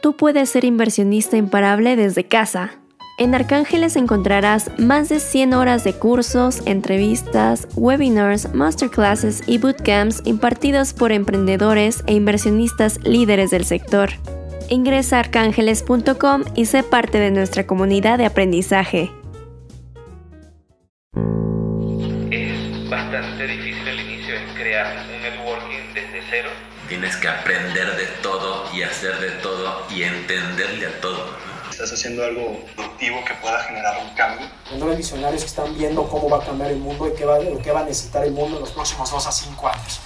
tú 0.00 0.16
puedes 0.16 0.50
ser 0.50 0.64
inversionista 0.64 1.36
imparable 1.36 1.96
desde 1.96 2.24
casa. 2.24 2.72
En 3.18 3.34
Arcángeles 3.34 3.96
encontrarás 3.96 4.70
más 4.78 5.08
de 5.08 5.18
100 5.18 5.54
horas 5.54 5.82
de 5.82 5.92
cursos, 5.92 6.62
entrevistas, 6.66 7.66
webinars, 7.74 8.54
masterclasses 8.54 9.42
y 9.46 9.58
bootcamps 9.58 10.22
impartidos 10.24 10.92
por 10.92 11.10
emprendedores 11.10 12.04
e 12.06 12.14
inversionistas 12.14 13.00
líderes 13.02 13.50
del 13.50 13.64
sector. 13.64 14.10
Ingresa 14.70 15.16
a 15.16 15.20
arcángeles.com 15.20 16.44
y 16.54 16.66
sé 16.66 16.84
parte 16.84 17.18
de 17.18 17.32
nuestra 17.32 17.66
comunidad 17.66 18.18
de 18.18 18.26
aprendizaje. 18.26 19.10
Tienes 26.88 27.16
que 27.16 27.28
aprender 27.28 27.96
de 27.96 28.06
todo 28.22 28.64
y 28.74 28.82
hacer 28.82 29.20
de 29.20 29.30
todo 29.42 29.86
y 29.90 30.02
entenderle 30.02 30.86
a 30.86 31.00
todo 31.00 31.48
estás 31.78 31.92
haciendo 31.92 32.24
algo 32.24 32.64
productivo 32.74 33.24
que 33.24 33.34
pueda 33.34 33.62
generar 33.62 34.04
un 34.04 34.12
cambio. 34.16 34.48
Los 34.76 34.96
visionarios 34.96 35.42
que 35.42 35.46
están 35.46 35.78
viendo 35.78 36.08
cómo 36.08 36.28
va 36.28 36.42
a 36.42 36.44
cambiar 36.44 36.72
el 36.72 36.78
mundo 36.78 37.08
y 37.08 37.16
qué 37.16 37.24
va, 37.24 37.38
qué 37.62 37.70
va 37.70 37.82
a 37.82 37.84
necesitar 37.84 38.24
el 38.24 38.32
mundo 38.32 38.56
en 38.56 38.62
los 38.62 38.72
próximos 38.72 39.08
2 39.08 39.26
a 39.28 39.30
5 39.30 39.68
años. 39.68 40.00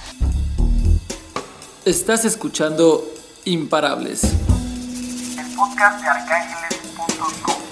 Estás 1.86 2.26
escuchando 2.26 3.02
Imparables. 3.46 4.22
El 4.24 5.54
podcast 5.56 6.02
de 6.02 6.08
arcángeles.com. 6.08 7.62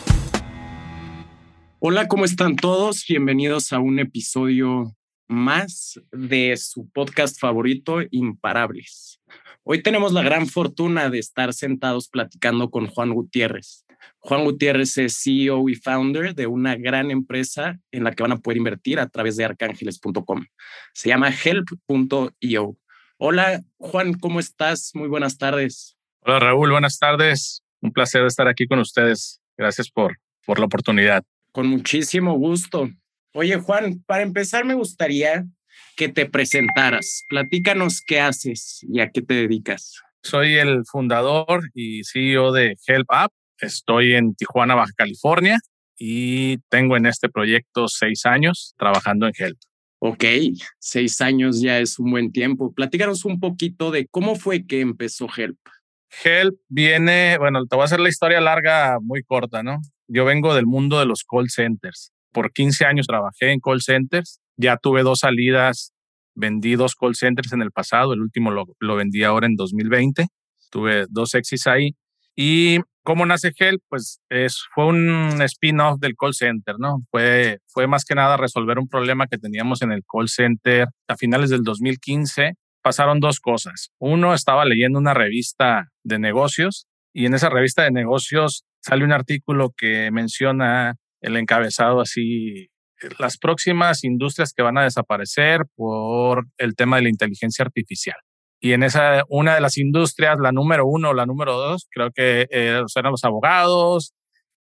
Hola, 1.81 2.09
¿cómo 2.09 2.25
están 2.25 2.56
todos? 2.56 3.05
Bienvenidos 3.06 3.75
a 3.75 3.81
un 3.81 3.98
episodio 3.98 4.97
más 5.29 6.01
de 6.11 6.56
su 6.56 6.89
podcast 6.89 7.39
favorito, 7.39 7.98
Imparables. 8.11 9.09
Hoy 9.62 9.83
tenemos 9.83 10.12
la 10.12 10.23
gran 10.23 10.47
fortuna 10.47 11.11
de 11.11 11.19
estar 11.19 11.52
sentados 11.52 12.09
platicando 12.09 12.70
con 12.70 12.87
Juan 12.87 13.12
Gutiérrez. 13.12 13.84
Juan 14.19 14.45
Gutiérrez 14.45 14.97
es 14.98 15.20
CEO 15.23 15.69
y 15.69 15.75
founder 15.75 16.34
de 16.34 16.47
una 16.47 16.77
gran 16.77 17.11
empresa 17.11 17.78
en 17.91 18.05
la 18.05 18.12
que 18.12 18.23
van 18.23 18.33
a 18.33 18.39
poder 18.39 18.58
invertir 18.58 18.98
a 18.98 19.08
través 19.08 19.36
de 19.36 19.45
arcángeles.com. 19.45 20.45
Se 20.92 21.08
llama 21.08 21.31
help.io. 21.31 22.77
Hola, 23.19 23.61
Juan, 23.78 24.14
¿cómo 24.14 24.41
estás? 24.41 24.92
Muy 24.95 25.08
buenas 25.08 25.39
tardes. 25.39 25.97
Hola, 26.20 26.39
Raúl, 26.39 26.70
buenas 26.70 26.98
tardes. 26.98 27.62
Un 27.81 27.92
placer 27.92 28.25
estar 28.25 28.48
aquí 28.48 28.67
con 28.67 28.78
ustedes. 28.78 29.41
Gracias 29.56 29.91
por, 29.91 30.19
por 30.45 30.58
la 30.58 30.67
oportunidad. 30.67 31.23
Con 31.53 31.67
muchísimo 31.67 32.34
gusto. 32.34 32.91
Oye, 33.33 33.56
Juan, 33.56 34.03
para 34.06 34.23
empezar 34.23 34.64
me 34.64 34.75
gustaría 34.75 35.47
que 35.97 36.09
te 36.09 36.27
presentaras. 36.27 37.25
Platícanos 37.28 38.03
qué 38.06 38.20
haces 38.20 38.84
y 38.89 39.00
a 39.00 39.11
qué 39.11 39.23
te 39.23 39.34
dedicas. 39.34 40.00
Soy 40.23 40.56
el 40.56 40.84
fundador 40.86 41.70
y 41.75 42.03
CEO 42.05 42.53
de 42.53 42.77
Help 42.86 43.06
App 43.11 43.33
Estoy 43.61 44.14
en 44.14 44.34
Tijuana, 44.34 44.75
Baja 44.75 44.92
California 44.97 45.58
y 45.98 46.58
tengo 46.69 46.97
en 46.97 47.06
este 47.06 47.28
proyecto 47.28 47.89
seis 47.89 48.25
años 48.25 48.75
trabajando 48.78 49.27
en 49.27 49.33
Help. 49.36 49.58
Ok, 49.98 50.25
seis 50.78 51.20
años 51.20 51.61
ya 51.61 51.78
es 51.78 51.98
un 51.98 52.11
buen 52.11 52.33
tiempo. 52.33 52.73
Platícanos 52.73 53.27
un 53.27 53.39
poquito 53.39 53.91
de 53.91 54.06
cómo 54.06 54.34
fue 54.34 54.67
que 54.67 54.81
empezó 54.81 55.28
Help. 55.34 55.58
Help 56.25 56.58
viene, 56.69 57.36
bueno, 57.39 57.67
te 57.67 57.77
voy 57.77 57.83
a 57.83 57.84
hacer 57.84 58.01
la 58.01 58.08
historia 58.08 58.41
larga, 58.41 58.98
muy 59.01 59.23
corta, 59.23 59.62
¿no? 59.62 59.81
Yo 60.08 60.25
vengo 60.25 60.55
del 60.55 60.67
mundo 60.67 60.98
de 60.98 61.05
los 61.05 61.23
call 61.23 61.51
centers. 61.51 62.12
Por 62.33 62.53
15 62.53 62.86
años 62.86 63.06
trabajé 63.06 63.53
en 63.53 63.61
call 63.61 63.83
centers. 63.83 64.41
Ya 64.61 64.77
tuve 64.77 65.03
dos 65.03 65.20
salidas, 65.20 65.92
vendí 66.34 66.77
dos 66.77 66.94
call 66.94 67.14
centers 67.14 67.53
en 67.53 67.62
el 67.62 67.70
pasado. 67.70 68.12
El 68.12 68.20
último 68.20 68.50
lo, 68.50 68.67
lo 68.78 68.97
vendí 68.97 69.22
ahora 69.25 69.47
en 69.47 69.56
2020. 69.56 70.27
Tuve 70.70 71.06
dos 71.08 71.34
exits 71.34 71.67
ahí. 71.67 71.97
Y 72.36 72.80
¿Cómo 73.02 73.25
nace 73.25 73.52
Help? 73.58 73.83
Pues 73.89 74.20
es, 74.28 74.62
fue 74.75 74.86
un 74.86 75.41
spin-off 75.42 75.98
del 76.00 76.14
call 76.17 76.34
center, 76.34 76.77
¿no? 76.78 76.98
Fue, 77.11 77.58
fue 77.67 77.86
más 77.86 78.05
que 78.05 78.14
nada 78.14 78.36
resolver 78.36 78.79
un 78.79 78.89
problema 78.89 79.27
que 79.27 79.39
teníamos 79.39 79.80
en 79.83 79.90
el 79.90 80.02
call 80.05 80.29
center 80.29 80.86
a 81.08 81.17
finales 81.17 81.48
del 81.48 81.62
2015. 81.62 82.52
Pasaron 82.83 83.18
dos 83.20 83.40
cosas. 83.40 83.90
Uno, 83.98 84.35
estaba 84.35 84.64
leyendo 84.67 84.98
una 84.98 85.14
revista 85.14 85.89
de 86.05 86.18
negocios 86.18 86.86
y 87.14 87.24
en 87.27 87.35
esa 87.35 87.48
revista 87.48 87.83
de 87.83 87.90
negocios 87.90 88.64
sale 88.80 89.05
un 89.05 89.12
artículo 89.12 89.73
que 89.77 90.11
menciona 90.11 90.96
el 91.23 91.36
encabezado 91.36 92.01
así, 92.01 92.68
las 93.18 93.38
próximas 93.38 94.05
industrias 94.05 94.52
que 94.52 94.62
van 94.62 94.78
a 94.78 94.84
desaparecer 94.84 95.62
por 95.74 96.46
el 96.58 96.74
tema 96.74 96.96
de 96.96 97.02
la 97.02 97.08
inteligencia 97.08 97.64
artificial. 97.64 98.16
Y 98.61 98.72
en 98.72 98.83
esa, 98.83 99.24
una 99.28 99.55
de 99.55 99.61
las 99.62 99.78
industrias, 99.78 100.38
la 100.38 100.52
número 100.52 100.86
uno, 100.86 101.14
la 101.14 101.24
número 101.24 101.56
dos, 101.56 101.88
creo 101.90 102.11
que 102.11 102.42
eh, 102.50 102.83
eran 102.94 103.12
los 103.12 103.24
abogados. 103.24 104.12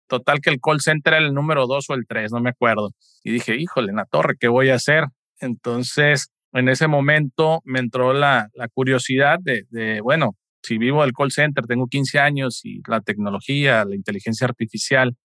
Total 0.07 0.41
que 0.41 0.49
el 0.49 0.59
call 0.59 0.81
center 0.81 1.13
era 1.13 1.25
el 1.25 1.33
número 1.33 1.67
dos 1.67 1.89
o 1.89 1.93
el 1.93 2.05
tres, 2.07 2.31
no 2.31 2.39
me 2.39 2.49
acuerdo. 2.49 2.91
Y 3.23 3.31
dije, 3.31 3.55
híjole, 3.55 3.91
en 3.91 3.97
la 3.97 4.05
torre, 4.05 4.35
¿qué 4.39 4.47
voy 4.47 4.69
a 4.69 4.75
hacer? 4.75 5.05
Entonces, 5.39 6.29
en 6.53 6.69
ese 6.69 6.87
momento 6.87 7.61
me 7.65 7.79
entró 7.79 8.13
la, 8.13 8.49
la 8.53 8.67
curiosidad 8.67 9.39
de, 9.41 9.63
de, 9.69 10.01
bueno, 10.01 10.35
si 10.63 10.77
vivo 10.77 11.01
del 11.03 11.13
call 11.13 11.31
center, 11.31 11.65
tengo 11.65 11.87
15 11.87 12.19
años 12.19 12.61
y 12.63 12.81
la 12.87 13.01
tecnología, 13.01 13.85
la 13.85 13.95
inteligencia 13.95 14.45
artificial, 14.47 15.15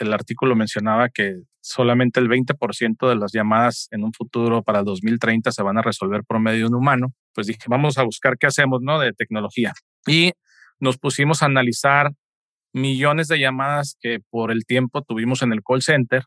el 0.00 0.12
artículo 0.12 0.54
mencionaba 0.54 1.08
que 1.08 1.42
solamente 1.60 2.20
el 2.20 2.28
20% 2.28 3.08
de 3.08 3.16
las 3.16 3.32
llamadas 3.32 3.88
en 3.90 4.04
un 4.04 4.12
futuro 4.12 4.62
para 4.62 4.80
el 4.80 4.84
2030 4.84 5.50
se 5.50 5.62
van 5.62 5.78
a 5.78 5.82
resolver 5.82 6.22
por 6.24 6.38
medio 6.38 6.60
de 6.60 6.66
un 6.66 6.74
humano, 6.74 7.12
pues 7.34 7.46
dije, 7.48 7.64
vamos 7.68 7.98
a 7.98 8.04
buscar 8.04 8.38
qué 8.38 8.46
hacemos, 8.46 8.80
¿no? 8.82 9.00
De 9.00 9.12
tecnología. 9.12 9.72
Y 10.06 10.32
nos 10.78 10.98
pusimos 10.98 11.42
a 11.42 11.46
analizar 11.46 12.12
millones 12.72 13.28
de 13.28 13.38
llamadas 13.38 13.96
que 14.00 14.20
por 14.30 14.52
el 14.52 14.64
tiempo 14.64 15.02
tuvimos 15.02 15.42
en 15.42 15.52
el 15.52 15.62
call 15.62 15.82
center, 15.82 16.24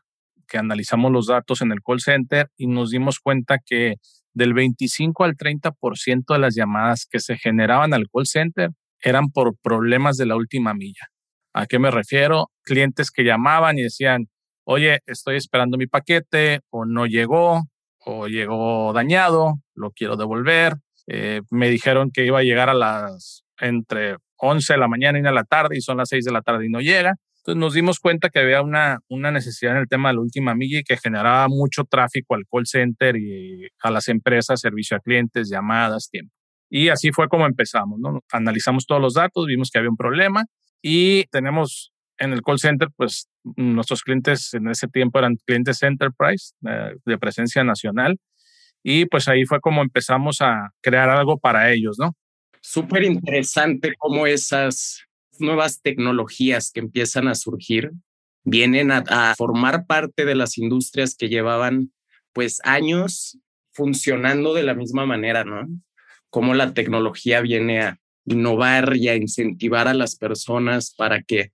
que 0.48 0.58
analizamos 0.58 1.12
los 1.12 1.28
datos 1.28 1.62
en 1.62 1.72
el 1.72 1.80
call 1.80 2.00
center 2.00 2.50
y 2.56 2.66
nos 2.66 2.90
dimos 2.90 3.20
cuenta 3.20 3.58
que 3.64 3.96
del 4.34 4.52
25 4.52 5.24
al 5.24 5.36
30% 5.36 6.24
de 6.28 6.38
las 6.38 6.54
llamadas 6.54 7.06
que 7.10 7.20
se 7.20 7.36
generaban 7.36 7.94
al 7.94 8.08
call 8.12 8.26
center 8.26 8.70
eran 9.02 9.30
por 9.30 9.56
problemas 9.62 10.16
de 10.16 10.26
la 10.26 10.36
última 10.36 10.74
milla. 10.74 11.08
¿A 11.52 11.66
qué 11.66 11.78
me 11.78 11.90
refiero? 11.90 12.50
Clientes 12.62 13.10
que 13.10 13.24
llamaban 13.24 13.78
y 13.78 13.82
decían, 13.82 14.28
oye, 14.64 15.00
estoy 15.06 15.36
esperando 15.36 15.76
mi 15.76 15.86
paquete 15.86 16.60
o 16.70 16.84
no 16.84 17.06
llegó 17.06 17.64
o 18.04 18.28
llegó 18.28 18.92
dañado, 18.92 19.54
lo 19.74 19.90
quiero 19.90 20.16
devolver. 20.16 20.74
Eh, 21.06 21.42
me 21.50 21.68
dijeron 21.68 22.10
que 22.12 22.24
iba 22.24 22.38
a 22.38 22.44
llegar 22.44 22.68
a 22.68 22.74
las 22.74 23.42
entre 23.58 24.16
11 24.36 24.72
de 24.72 24.78
la 24.78 24.88
mañana 24.88 25.18
y 25.18 25.26
a 25.26 25.32
la 25.32 25.44
tarde 25.44 25.76
y 25.76 25.80
son 25.80 25.98
las 25.98 26.08
6 26.10 26.24
de 26.24 26.32
la 26.32 26.42
tarde 26.42 26.66
y 26.66 26.70
no 26.70 26.80
llega. 26.80 27.16
Entonces 27.38 27.58
nos 27.58 27.74
dimos 27.74 27.98
cuenta 27.98 28.28
que 28.28 28.38
había 28.38 28.62
una, 28.62 29.00
una 29.08 29.30
necesidad 29.30 29.72
en 29.72 29.78
el 29.78 29.88
tema 29.88 30.10
de 30.10 30.16
la 30.16 30.20
última 30.20 30.54
milla 30.54 30.80
y 30.80 30.84
que 30.84 30.96
generaba 30.96 31.48
mucho 31.48 31.84
tráfico 31.84 32.34
al 32.34 32.44
call 32.50 32.66
center 32.66 33.16
y 33.16 33.66
a 33.82 33.90
las 33.90 34.08
empresas, 34.08 34.60
servicio 34.60 34.96
a 34.96 35.00
clientes, 35.00 35.48
llamadas, 35.50 36.10
tiempo. 36.10 36.32
Y 36.68 36.90
así 36.90 37.10
fue 37.12 37.28
como 37.28 37.46
empezamos, 37.46 37.98
¿no? 37.98 38.20
Analizamos 38.30 38.86
todos 38.86 39.00
los 39.00 39.14
datos, 39.14 39.46
vimos 39.46 39.70
que 39.70 39.78
había 39.78 39.90
un 39.90 39.96
problema 39.96 40.44
y 40.82 41.24
tenemos 41.26 41.92
en 42.18 42.32
el 42.32 42.42
call 42.42 42.58
center, 42.58 42.88
pues 42.96 43.28
nuestros 43.56 44.02
clientes 44.02 44.52
en 44.54 44.68
ese 44.68 44.86
tiempo 44.86 45.18
eran 45.18 45.36
clientes 45.46 45.82
enterprise 45.82 46.52
eh, 46.68 46.94
de 47.04 47.18
presencia 47.18 47.64
nacional 47.64 48.18
y 48.82 49.06
pues 49.06 49.28
ahí 49.28 49.44
fue 49.44 49.60
como 49.60 49.82
empezamos 49.82 50.40
a 50.40 50.70
crear 50.82 51.08
algo 51.08 51.38
para 51.38 51.72
ellos, 51.72 51.96
¿no? 51.98 52.14
Súper 52.60 53.04
interesante 53.04 53.94
cómo 53.98 54.26
esas 54.26 55.04
nuevas 55.38 55.80
tecnologías 55.80 56.70
que 56.70 56.80
empiezan 56.80 57.28
a 57.28 57.34
surgir 57.34 57.92
vienen 58.44 58.90
a, 58.90 59.02
a, 59.08 59.34
formar 59.34 59.86
parte 59.86 60.24
de 60.24 60.34
las 60.34 60.58
industrias 60.58 61.14
que 61.14 61.28
llevaban 61.28 61.92
pues 62.32 62.60
años 62.64 63.38
funcionando 63.72 64.54
de 64.54 64.62
la 64.62 64.74
misma 64.74 65.06
manera, 65.06 65.44
¿no? 65.44 65.66
Cómo 66.28 66.54
la 66.54 66.74
tecnología 66.74 67.40
viene 67.40 67.80
a 67.80 67.99
innovar 68.24 68.96
y 68.96 69.08
a 69.08 69.16
incentivar 69.16 69.88
a 69.88 69.94
las 69.94 70.16
personas 70.16 70.94
para 70.96 71.22
que 71.22 71.50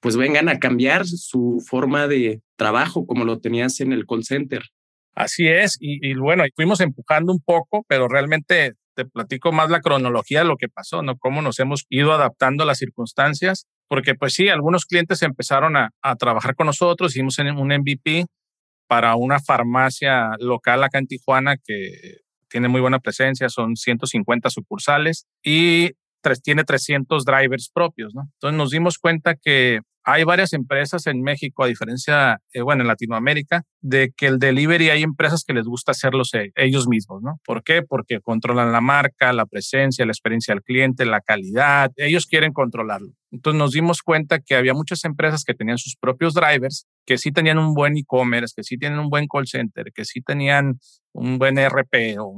pues 0.00 0.16
vengan 0.16 0.48
a 0.48 0.58
cambiar 0.58 1.06
su 1.06 1.64
forma 1.66 2.08
de 2.08 2.42
trabajo 2.56 3.06
como 3.06 3.24
lo 3.24 3.38
tenías 3.38 3.80
en 3.80 3.92
el 3.92 4.04
call 4.04 4.24
center. 4.24 4.62
Así 5.14 5.46
es, 5.46 5.76
y, 5.78 6.10
y, 6.10 6.14
bueno, 6.14 6.42
fuimos 6.56 6.80
empujando 6.80 7.32
un 7.32 7.40
poco, 7.40 7.84
pero 7.86 8.08
realmente 8.08 8.72
te 8.94 9.04
platico 9.04 9.52
más 9.52 9.70
la 9.70 9.80
cronología 9.80 10.40
de 10.40 10.46
lo 10.46 10.56
que 10.56 10.68
pasó, 10.68 11.02
¿no? 11.02 11.16
Cómo 11.18 11.42
nos 11.42 11.58
hemos 11.60 11.84
ido 11.88 12.12
adaptando 12.12 12.64
a 12.64 12.66
las 12.66 12.78
circunstancias, 12.78 13.66
porque 13.88 14.14
pues 14.14 14.34
sí, 14.34 14.48
algunos 14.48 14.86
clientes 14.86 15.22
empezaron 15.22 15.76
a, 15.76 15.90
a 16.02 16.16
trabajar 16.16 16.54
con 16.54 16.66
nosotros, 16.66 17.12
hicimos 17.12 17.38
un 17.38 17.68
MVP 17.68 18.26
para 18.88 19.14
una 19.16 19.38
farmacia 19.38 20.32
local 20.38 20.82
acá 20.82 20.98
en 20.98 21.06
Tijuana 21.06 21.56
que 21.56 22.18
tiene 22.48 22.68
muy 22.68 22.80
buena 22.80 22.98
presencia, 22.98 23.48
son 23.48 23.76
150 23.76 24.50
sucursales 24.50 25.26
y 25.42 25.92
tiene 26.42 26.64
300 26.64 27.24
drivers 27.24 27.70
propios, 27.72 28.14
¿no? 28.14 28.28
Entonces 28.34 28.56
nos 28.56 28.70
dimos 28.70 28.98
cuenta 28.98 29.34
que 29.34 29.80
hay 30.04 30.24
varias 30.24 30.52
empresas 30.52 31.06
en 31.06 31.22
México, 31.22 31.62
a 31.62 31.68
diferencia, 31.68 32.40
eh, 32.52 32.62
bueno, 32.62 32.82
en 32.82 32.88
Latinoamérica, 32.88 33.62
de 33.80 34.12
que 34.16 34.26
el 34.26 34.38
delivery 34.38 34.90
hay 34.90 35.02
empresas 35.02 35.44
que 35.44 35.52
les 35.52 35.64
gusta 35.64 35.92
hacerlo 35.92 36.22
ellos 36.56 36.88
mismos, 36.88 37.22
¿no? 37.22 37.40
¿Por 37.44 37.62
qué? 37.62 37.82
Porque 37.82 38.20
controlan 38.20 38.72
la 38.72 38.80
marca, 38.80 39.32
la 39.32 39.46
presencia, 39.46 40.04
la 40.04 40.12
experiencia 40.12 40.54
del 40.54 40.62
cliente, 40.62 41.04
la 41.04 41.20
calidad. 41.20 41.90
Ellos 41.96 42.26
quieren 42.26 42.52
controlarlo. 42.52 43.12
Entonces 43.30 43.58
nos 43.58 43.72
dimos 43.72 44.02
cuenta 44.02 44.40
que 44.40 44.56
había 44.56 44.74
muchas 44.74 45.04
empresas 45.04 45.44
que 45.44 45.54
tenían 45.54 45.78
sus 45.78 45.96
propios 45.96 46.34
drivers, 46.34 46.86
que 47.06 47.18
sí 47.18 47.32
tenían 47.32 47.58
un 47.58 47.74
buen 47.74 47.96
e-commerce, 47.96 48.52
que 48.54 48.62
sí 48.62 48.76
tienen 48.76 48.98
un 48.98 49.08
buen 49.08 49.26
call 49.26 49.46
center, 49.46 49.92
que 49.94 50.04
sí 50.04 50.20
tenían 50.20 50.78
un 51.12 51.38
buen 51.38 51.58
RP 51.58 52.18
o 52.18 52.36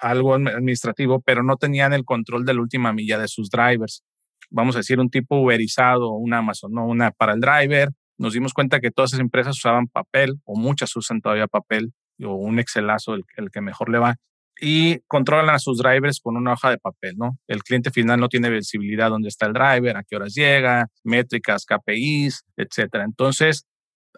algo 0.00 0.34
administrativo, 0.34 1.20
pero 1.20 1.42
no 1.42 1.56
tenían 1.56 1.92
el 1.92 2.04
control 2.04 2.44
de 2.44 2.54
la 2.54 2.60
última 2.60 2.92
milla 2.92 3.18
de 3.18 3.28
sus 3.28 3.50
drivers 3.50 4.02
vamos 4.50 4.76
a 4.76 4.80
decir, 4.80 4.98
un 5.00 5.10
tipo 5.10 5.36
uberizado, 5.40 6.10
un 6.12 6.34
Amazon, 6.34 6.72
¿no? 6.72 6.86
Una 6.86 7.10
para 7.10 7.32
el 7.34 7.40
driver. 7.40 7.90
Nos 8.18 8.32
dimos 8.32 8.54
cuenta 8.54 8.80
que 8.80 8.90
todas 8.90 9.10
esas 9.10 9.20
empresas 9.20 9.56
usaban 9.56 9.86
papel, 9.86 10.40
o 10.44 10.58
muchas 10.58 10.94
usan 10.96 11.20
todavía 11.20 11.46
papel, 11.46 11.92
o 12.22 12.34
un 12.34 12.58
Excelazo, 12.58 13.14
el, 13.14 13.22
el 13.36 13.50
que 13.50 13.60
mejor 13.60 13.90
le 13.90 13.98
va, 13.98 14.16
y 14.60 15.00
controlan 15.06 15.54
a 15.54 15.58
sus 15.58 15.78
drivers 15.78 16.20
con 16.20 16.36
una 16.36 16.54
hoja 16.54 16.70
de 16.70 16.78
papel, 16.78 17.14
¿no? 17.16 17.38
El 17.46 17.62
cliente 17.62 17.90
final 17.90 18.18
no 18.18 18.28
tiene 18.28 18.48
visibilidad 18.48 19.10
dónde 19.10 19.28
está 19.28 19.46
el 19.46 19.52
driver, 19.52 19.96
a 19.96 20.02
qué 20.02 20.16
horas 20.16 20.34
llega, 20.34 20.86
métricas, 21.04 21.66
KPIs, 21.66 22.44
etcétera. 22.56 23.04
Entonces, 23.04 23.66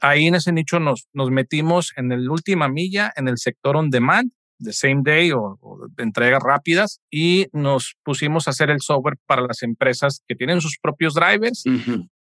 ahí 0.00 0.26
en 0.26 0.36
ese 0.36 0.52
nicho 0.52 0.78
nos, 0.78 1.08
nos 1.12 1.30
metimos 1.30 1.92
en 1.96 2.12
el 2.12 2.30
última 2.30 2.69
milla, 2.69 3.12
en 3.16 3.28
el 3.28 3.38
sector 3.38 3.76
on 3.76 3.90
demand, 3.90 4.30
de 4.58 4.72
same 4.72 5.02
day 5.05 5.31
o, 5.32 5.58
de 5.96 6.02
entregas 6.02 6.43
rápidas 6.43 7.00
y 7.10 7.46
nos 7.52 7.96
pusimos 8.02 8.46
a 8.46 8.50
hacer 8.50 8.70
el 8.70 8.81
software 8.81 9.16
para 9.26 9.43
las 9.43 9.62
empresas 9.62 10.22
que 10.26 10.34
tienen 10.34 10.60
sus 10.60 10.78
propios 10.81 11.14
drivers 11.14 11.64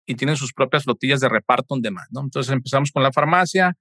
y 0.06 0.14
tienen 0.16 0.36
sus 0.36 0.52
propias 0.52 0.84
flotillas 0.84 1.20
de 1.20 1.28
reparto 1.28 1.74
on 1.74 1.80
demand. 1.80 2.08
¿no? 2.10 2.22
Entonces 2.22 2.52
empezamos 2.52 2.90
con 2.90 3.02
la 3.02 3.12
farmacia, 3.12 3.74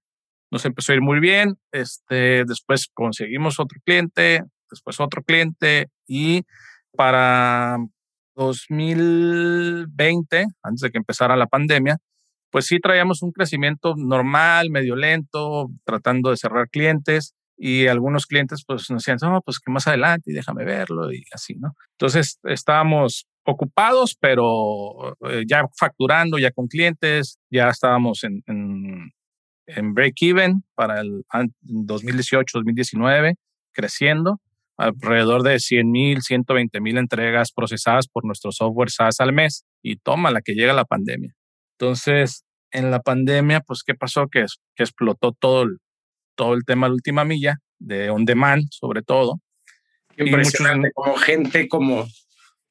nos 0.51 0.65
empezó 0.65 0.91
a 0.91 0.95
ir 0.95 1.01
muy 1.01 1.19
bien, 1.19 1.55
este, 1.71 2.45
después 2.45 2.87
conseguimos 2.93 3.59
otro 3.59 3.79
cliente, 3.83 4.43
después 4.69 4.99
otro 4.99 5.23
cliente 5.23 5.89
y 6.07 6.43
para 6.95 7.77
2020, 8.35 10.45
antes 10.61 10.81
de 10.81 10.91
que 10.91 10.97
empezara 10.97 11.35
la 11.35 11.47
pandemia, 11.47 11.97
pues 12.51 12.67
sí 12.67 12.79
traíamos 12.79 13.23
un 13.23 13.31
crecimiento 13.31 13.95
normal, 13.97 14.69
medio 14.69 14.95
lento, 14.95 15.71
tratando 15.85 16.29
de 16.29 16.37
cerrar 16.37 16.69
clientes 16.69 17.33
y 17.57 17.87
algunos 17.87 18.25
clientes 18.25 18.63
pues 18.65 18.89
nos 18.89 19.03
decían, 19.03 19.17
no, 19.21 19.41
pues 19.41 19.59
que 19.59 19.71
más 19.71 19.87
adelante 19.87 20.31
y 20.31 20.33
déjame 20.33 20.65
verlo 20.65 21.11
y 21.11 21.23
así, 21.31 21.55
¿no? 21.55 21.75
Entonces 21.91 22.39
estábamos 22.43 23.27
ocupados, 23.45 24.15
pero 24.19 25.15
eh, 25.29 25.43
ya 25.47 25.65
facturando, 25.77 26.39
ya 26.39 26.51
con 26.51 26.67
clientes, 26.67 27.39
ya 27.49 27.69
estábamos 27.69 28.23
en, 28.23 28.43
en, 28.47 29.11
en 29.67 29.93
break-even 29.93 30.63
para 30.75 31.01
el 31.01 31.23
2018-2019, 31.61 33.35
creciendo, 33.71 34.39
alrededor 34.77 35.43
de 35.43 35.59
100 35.59 35.91
mil, 35.91 36.21
120 36.21 36.81
mil 36.81 36.97
entregas 36.97 37.51
procesadas 37.51 38.07
por 38.07 38.25
nuestro 38.25 38.51
software 38.51 38.89
SaaS 38.89 39.19
al 39.19 39.33
mes 39.33 39.65
y 39.81 39.97
toma 39.97 40.31
la 40.31 40.41
que 40.41 40.53
llega 40.53 40.73
la 40.73 40.85
pandemia. 40.85 41.33
Entonces, 41.77 42.45
en 42.71 42.91
la 42.91 43.01
pandemia, 43.01 43.61
pues, 43.61 43.83
¿qué 43.83 43.93
pasó? 43.93 44.27
Que, 44.27 44.45
que 44.75 44.83
explotó 44.83 45.31
todo 45.33 45.67
todo 46.35 46.53
el 46.53 46.63
tema 46.65 46.87
de 46.87 46.93
última 46.93 47.23
milla, 47.25 47.59
de 47.79 48.09
on 48.09 48.25
demand 48.25 48.67
sobre 48.71 49.01
todo. 49.01 49.39
Impresionante, 50.17 50.91
como 50.93 51.15
gente 51.15 51.67
como, 51.67 52.07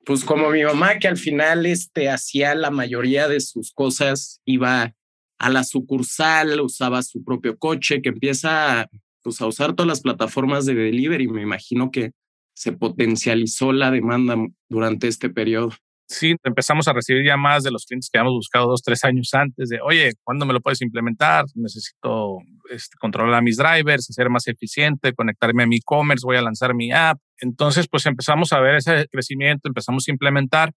pues 0.05 0.25
como 0.25 0.51
mi 0.51 0.63
mamá 0.63 0.99
que 0.99 1.09
al 1.09 1.17
final 1.17 1.67
este, 1.67 2.09
hacía 2.09 2.55
la 2.55 2.71
mayoría 2.71 3.29
de 3.29 3.41
sus 3.41 3.73
cosas, 3.73 4.41
iba 4.45 4.95
a 5.39 5.51
la 5.51 5.65
sucursal, 5.65 6.61
usaba 6.61 7.03
su 7.03 7.25
propio 7.25 7.59
coche, 7.59 8.01
que 8.01 8.11
empieza 8.11 8.89
pues, 9.23 9.41
a 9.41 9.47
usar 9.47 9.75
todas 9.75 9.89
las 9.89 10.01
plataformas 10.01 10.67
de 10.67 10.75
delivery. 10.75 11.27
Me 11.27 11.43
imagino 11.43 11.91
que 11.91 12.13
se 12.55 12.73
potencializó 12.73 13.73
la 13.73 13.91
demanda 13.91 14.37
durante 14.69 15.09
este 15.09 15.31
periodo 15.31 15.73
sí, 16.07 16.37
empezamos 16.45 16.89
a 16.89 16.93
recibir 16.93 17.25
llamadas 17.25 17.63
de 17.63 17.71
los 17.71 17.85
clientes 17.87 18.11
que 18.11 18.19
habíamos 18.19 18.37
buscado 18.37 18.67
dos, 18.67 18.83
tres 18.83 19.05
años 19.05 19.31
antes 19.33 19.69
de, 19.69 19.81
oye, 19.81 20.13
¿cuándo 20.23 20.47
me 20.47 20.53
lo 20.53 20.61
puedes 20.61 20.83
implementar? 20.83 21.45
Necesito 21.55 22.39
este, 22.71 22.97
controlar 22.99 23.43
mis 23.43 23.57
drivers, 23.57 24.07
ser 24.07 24.31
más 24.31 24.47
eficiente, 24.47 25.15
conectarme 25.15 25.63
a 25.65 25.67
mi 25.67 25.77
e-commerce, 25.77 26.25
voy 26.25 26.37
a 26.37 26.43
lanzar 26.43 26.75
mi 26.75 26.93
app. 26.93 27.19
Entonces, 27.39 27.89
pues 27.89 28.07
empezamos 28.07 28.53
a 28.53 28.61
ver 28.61 28.77
ese 28.77 29.07
crecimiento, 29.11 29.69
empezamos 29.69 30.07
a 30.09 30.11
implementar, 30.11 30.73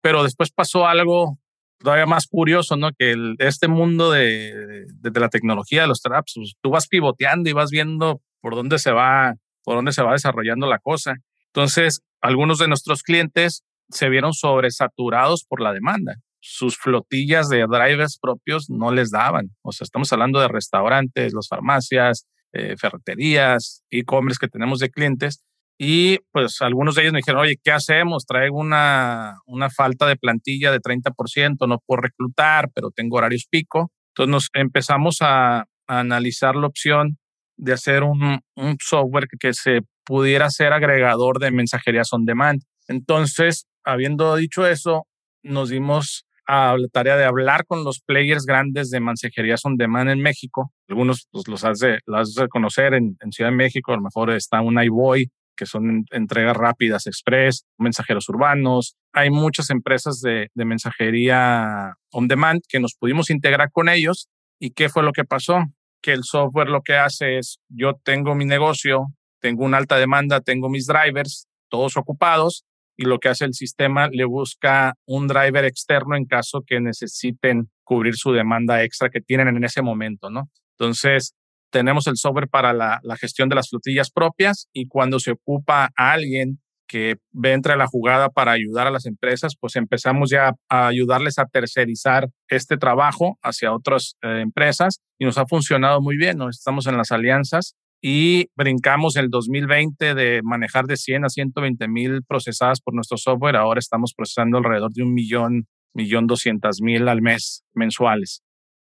pero 0.00 0.22
después 0.22 0.50
pasó 0.50 0.86
algo 0.86 1.38
todavía 1.78 2.06
más 2.06 2.26
curioso, 2.26 2.76
¿no? 2.76 2.90
Que 2.96 3.14
este 3.38 3.68
mundo 3.68 4.10
de, 4.10 4.86
la 5.14 5.28
tecnología, 5.28 5.82
de 5.82 5.88
los 5.88 6.00
traps, 6.00 6.32
pues, 6.36 6.54
tú 6.60 6.70
vas 6.70 6.86
pivoteando 6.86 7.50
y 7.50 7.52
vas 7.52 7.70
viendo 7.70 8.20
por 8.40 8.54
dónde 8.54 8.78
se 8.78 8.92
va, 8.92 9.34
por 9.64 9.76
dónde 9.76 9.92
se 9.92 10.02
va 10.02 10.12
desarrollando 10.12 10.66
la 10.66 10.78
cosa. 10.78 11.14
Entonces, 11.46 12.02
algunos 12.20 12.58
de 12.58 12.68
nuestros 12.68 13.02
clientes 13.02 13.64
se 13.92 14.08
vieron 14.08 14.32
sobresaturados 14.32 15.44
por 15.44 15.60
la 15.60 15.72
demanda. 15.72 16.16
Sus 16.40 16.76
flotillas 16.76 17.48
de 17.48 17.66
drivers 17.68 18.18
propios 18.20 18.68
no 18.68 18.90
les 18.90 19.10
daban. 19.10 19.50
O 19.62 19.72
sea, 19.72 19.84
estamos 19.84 20.12
hablando 20.12 20.40
de 20.40 20.48
restaurantes, 20.48 21.32
las 21.34 21.46
farmacias, 21.48 22.26
eh, 22.52 22.74
ferreterías, 22.76 23.82
e-commerce 23.90 24.38
que 24.40 24.48
tenemos 24.48 24.80
de 24.80 24.90
clientes. 24.90 25.42
Y 25.78 26.18
pues 26.32 26.60
algunos 26.60 26.94
de 26.94 27.02
ellos 27.02 27.12
me 27.12 27.20
dijeron, 27.20 27.42
oye, 27.42 27.56
¿qué 27.62 27.72
hacemos? 27.72 28.26
Traigo 28.26 28.58
una, 28.58 29.38
una 29.46 29.70
falta 29.70 30.06
de 30.06 30.16
plantilla 30.16 30.70
de 30.70 30.80
30%, 30.80 31.66
no 31.66 31.78
puedo 31.86 32.02
reclutar, 32.02 32.70
pero 32.74 32.90
tengo 32.90 33.16
horarios 33.16 33.46
pico. 33.50 33.90
Entonces 34.10 34.30
nos 34.30 34.48
empezamos 34.54 35.18
a, 35.20 35.64
analizar 35.88 36.54
la 36.56 36.68
opción 36.68 37.18
de 37.58 37.72
hacer 37.72 38.02
un, 38.02 38.40
un 38.54 38.76
software 38.80 39.26
que 39.38 39.52
se 39.52 39.80
pudiera 40.04 40.48
ser 40.48 40.72
agregador 40.72 41.38
de 41.38 41.50
mensajerías 41.50 42.12
on 42.12 42.24
demand. 42.24 42.62
Entonces, 42.88 43.66
habiendo 43.84 44.36
dicho 44.36 44.66
eso, 44.66 45.06
nos 45.42 45.68
dimos 45.70 46.26
a 46.46 46.76
la 46.76 46.88
tarea 46.88 47.16
de 47.16 47.24
hablar 47.24 47.64
con 47.66 47.84
los 47.84 48.00
players 48.00 48.44
grandes 48.44 48.90
de 48.90 49.00
mensajerías 49.00 49.64
on 49.64 49.76
demand 49.76 50.10
en 50.10 50.20
México. 50.20 50.72
Algunos 50.88 51.28
pues, 51.30 51.48
los 51.48 51.78
de, 51.78 52.00
los 52.06 52.34
de 52.34 52.48
conocer 52.48 52.94
en, 52.94 53.16
Ciudad 53.30 53.50
de 53.50 53.56
México, 53.56 53.92
a 53.92 53.96
lo 53.96 54.02
mejor 54.02 54.30
está 54.30 54.60
un 54.60 54.82
iBoy, 54.82 55.30
que 55.56 55.66
son 55.66 56.04
entregas 56.10 56.56
rápidas 56.56 57.06
express, 57.06 57.64
mensajeros 57.78 58.28
urbanos. 58.28 58.96
Hay 59.12 59.30
muchas 59.30 59.70
empresas 59.70 60.20
de, 60.20 60.48
de 60.54 60.64
mensajería 60.64 61.94
on 62.10 62.26
demand 62.26 62.62
que 62.68 62.80
nos 62.80 62.94
pudimos 62.94 63.30
integrar 63.30 63.70
con 63.70 63.88
ellos. 63.88 64.28
¿Y 64.58 64.70
qué 64.70 64.88
fue 64.88 65.02
lo 65.02 65.12
que 65.12 65.24
pasó? 65.24 65.58
Que 66.00 66.12
el 66.12 66.24
software 66.24 66.68
lo 66.68 66.82
que 66.82 66.96
hace 66.96 67.38
es, 67.38 67.60
yo 67.68 67.94
tengo 68.02 68.34
mi 68.34 68.44
negocio, 68.44 69.06
tengo 69.40 69.64
una 69.64 69.78
alta 69.78 69.96
demanda, 69.96 70.40
tengo 70.40 70.68
mis 70.68 70.86
drivers, 70.86 71.46
todos 71.68 71.96
ocupados, 71.96 72.64
y 72.96 73.04
lo 73.04 73.18
que 73.18 73.28
hace 73.28 73.44
el 73.44 73.54
sistema 73.54 74.08
le 74.08 74.24
busca 74.24 74.94
un 75.06 75.26
driver 75.26 75.64
externo 75.64 76.16
en 76.16 76.24
caso 76.24 76.62
que 76.66 76.80
necesiten 76.80 77.70
cubrir 77.84 78.14
su 78.16 78.32
demanda 78.32 78.82
extra 78.82 79.10
que 79.10 79.20
tienen 79.20 79.48
en 79.48 79.64
ese 79.64 79.82
momento, 79.82 80.30
¿no? 80.30 80.50
Entonces, 80.78 81.34
tenemos 81.70 82.06
el 82.06 82.16
software 82.16 82.48
para 82.48 82.72
la, 82.72 83.00
gestión 83.18 83.48
de 83.48 83.56
las 83.56 83.70
flotillas 83.70 84.10
propias 84.10 84.68
y 84.72 84.86
cuando 84.86 85.18
se 85.18 85.32
ocupa 85.32 85.90
alguien 85.96 86.60
que 86.86 87.16
ve 87.30 87.52
entre 87.52 87.76
la 87.76 87.86
jugada 87.86 88.28
para 88.28 88.52
ayudar 88.52 88.86
a 88.86 88.90
las 88.90 89.06
empresas, 89.06 89.54
pues 89.58 89.76
empezamos 89.76 90.30
ya 90.30 90.54
a 90.68 90.88
ayudarles 90.88 91.38
a 91.38 91.46
tercerizar 91.46 92.28
este 92.48 92.76
trabajo 92.76 93.38
hacia 93.42 93.72
otras 93.72 94.16
eh, 94.22 94.40
empresas 94.42 95.00
y 95.18 95.24
nos 95.24 95.38
ha 95.38 95.46
funcionado 95.46 96.02
muy 96.02 96.18
bien, 96.18 96.36
¿no? 96.36 96.50
Estamos 96.50 96.86
en 96.86 96.98
las 96.98 97.10
alianzas 97.10 97.74
y 98.02 98.48
brincamos 98.56 99.14
el 99.14 99.30
2020 99.30 100.14
de 100.14 100.40
manejar 100.42 100.86
de 100.86 100.96
100 100.96 101.24
a 101.24 101.28
120 101.28 101.86
mil 101.86 102.24
procesadas 102.24 102.80
por 102.80 102.94
nuestro 102.94 103.16
software. 103.16 103.54
Ahora 103.54 103.78
estamos 103.78 104.12
procesando 104.12 104.58
alrededor 104.58 104.92
de 104.92 105.04
un 105.04 105.14
millón, 105.14 105.68
millón 105.94 106.26
doscientas 106.26 106.80
mil 106.80 107.08
al 107.08 107.22
mes 107.22 107.64
mensuales. 107.72 108.42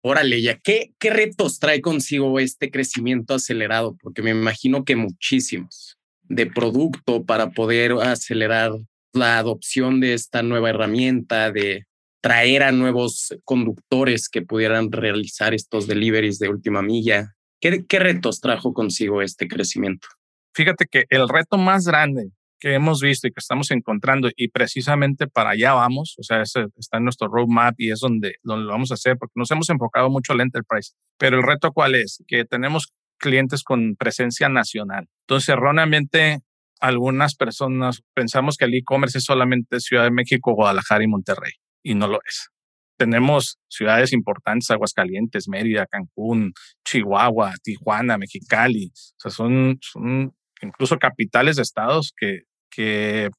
Órale, 0.02 0.42
ya, 0.42 0.58
¿qué, 0.58 0.92
¿qué 1.00 1.10
retos 1.10 1.58
trae 1.58 1.80
consigo 1.80 2.38
este 2.38 2.70
crecimiento 2.70 3.34
acelerado? 3.34 3.96
Porque 4.00 4.22
me 4.22 4.30
imagino 4.30 4.84
que 4.84 4.94
muchísimos 4.94 5.96
de 6.22 6.46
producto 6.46 7.24
para 7.24 7.50
poder 7.50 7.92
acelerar 7.92 8.72
la 9.14 9.38
adopción 9.38 10.00
de 10.00 10.12
esta 10.12 10.42
nueva 10.42 10.70
herramienta, 10.70 11.50
de 11.50 11.86
traer 12.20 12.62
a 12.62 12.72
nuevos 12.72 13.34
conductores 13.44 14.28
que 14.28 14.42
pudieran 14.42 14.92
realizar 14.92 15.54
estos 15.54 15.86
deliveries 15.86 16.38
de 16.38 16.50
última 16.50 16.82
milla. 16.82 17.34
¿Qué, 17.60 17.98
retos 17.98 18.40
trajo 18.40 18.72
consigo 18.72 19.22
este 19.22 19.48
crecimiento? 19.48 20.08
Fíjate 20.54 20.86
que 20.90 21.04
el 21.10 21.28
reto 21.28 21.58
más 21.58 21.86
grande 21.86 22.30
que 22.60 22.74
hemos 22.74 23.00
visto 23.00 23.28
y 23.28 23.30
que 23.30 23.38
estamos 23.38 23.70
encontrando 23.70 24.30
y 24.36 24.48
precisamente 24.48 25.28
para 25.28 25.50
allá 25.50 25.74
vamos, 25.74 26.16
o 26.18 26.22
sea, 26.22 26.42
está 26.42 26.96
en 26.96 27.04
nuestro 27.04 27.28
roadmap 27.28 27.74
y 27.78 27.92
es 27.92 28.00
donde, 28.00 28.34
donde 28.42 28.64
lo 28.64 28.72
vamos 28.72 28.90
a 28.90 28.94
hacer 28.94 29.16
porque 29.16 29.34
nos 29.36 29.50
hemos 29.50 29.70
enfocado 29.70 30.10
mucho 30.10 30.32
al 30.32 30.40
enterprise. 30.40 30.92
Pero 31.18 31.36
el 31.36 31.44
reto 31.44 31.72
cuál 31.72 31.94
es? 31.94 32.22
Que 32.26 32.44
tenemos 32.44 32.92
clientes 33.18 33.62
con 33.62 33.96
presencia 33.96 34.48
nacional. 34.48 35.08
Entonces, 35.26 35.50
erróneamente, 35.50 36.40
algunas 36.80 37.34
personas 37.34 38.02
pensamos 38.14 38.56
que 38.56 38.64
el 38.64 38.74
e-commerce 38.74 39.18
es 39.18 39.24
solamente 39.24 39.80
Ciudad 39.80 40.04
de 40.04 40.10
México, 40.10 40.54
Guadalajara 40.54 41.04
y 41.04 41.08
Monterrey 41.08 41.52
y 41.82 41.94
no 41.94 42.08
lo 42.08 42.20
es. 42.26 42.50
Tenemos 42.98 43.58
ciudades 43.68 44.12
importantes, 44.12 44.70
Aguascalientes, 44.70 45.48
Mérida, 45.48 45.86
Cancún, 45.86 46.52
Chihuahua, 46.84 47.54
Tijuana, 47.62 48.18
Mexicali. 48.18 48.92
O 48.92 49.20
sea, 49.20 49.30
son, 49.30 49.78
son 49.80 50.34
incluso 50.60 50.98
capitales 50.98 51.56
de 51.56 51.62
estados 51.62 52.12
que, 52.16 52.42
que 52.70 53.30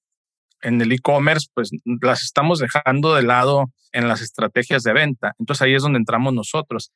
en 0.61 0.81
el 0.81 0.91
e-commerce, 0.91 1.47
pues 1.53 1.69
las 2.01 2.23
estamos 2.23 2.59
dejando 2.59 3.13
de 3.13 3.23
lado 3.23 3.65
en 3.91 4.07
las 4.07 4.21
estrategias 4.21 4.83
de 4.83 4.93
venta. 4.93 5.33
Entonces 5.37 5.61
ahí 5.61 5.73
es 5.73 5.83
donde 5.83 5.99
entramos 5.99 6.33
nosotros. 6.33 6.91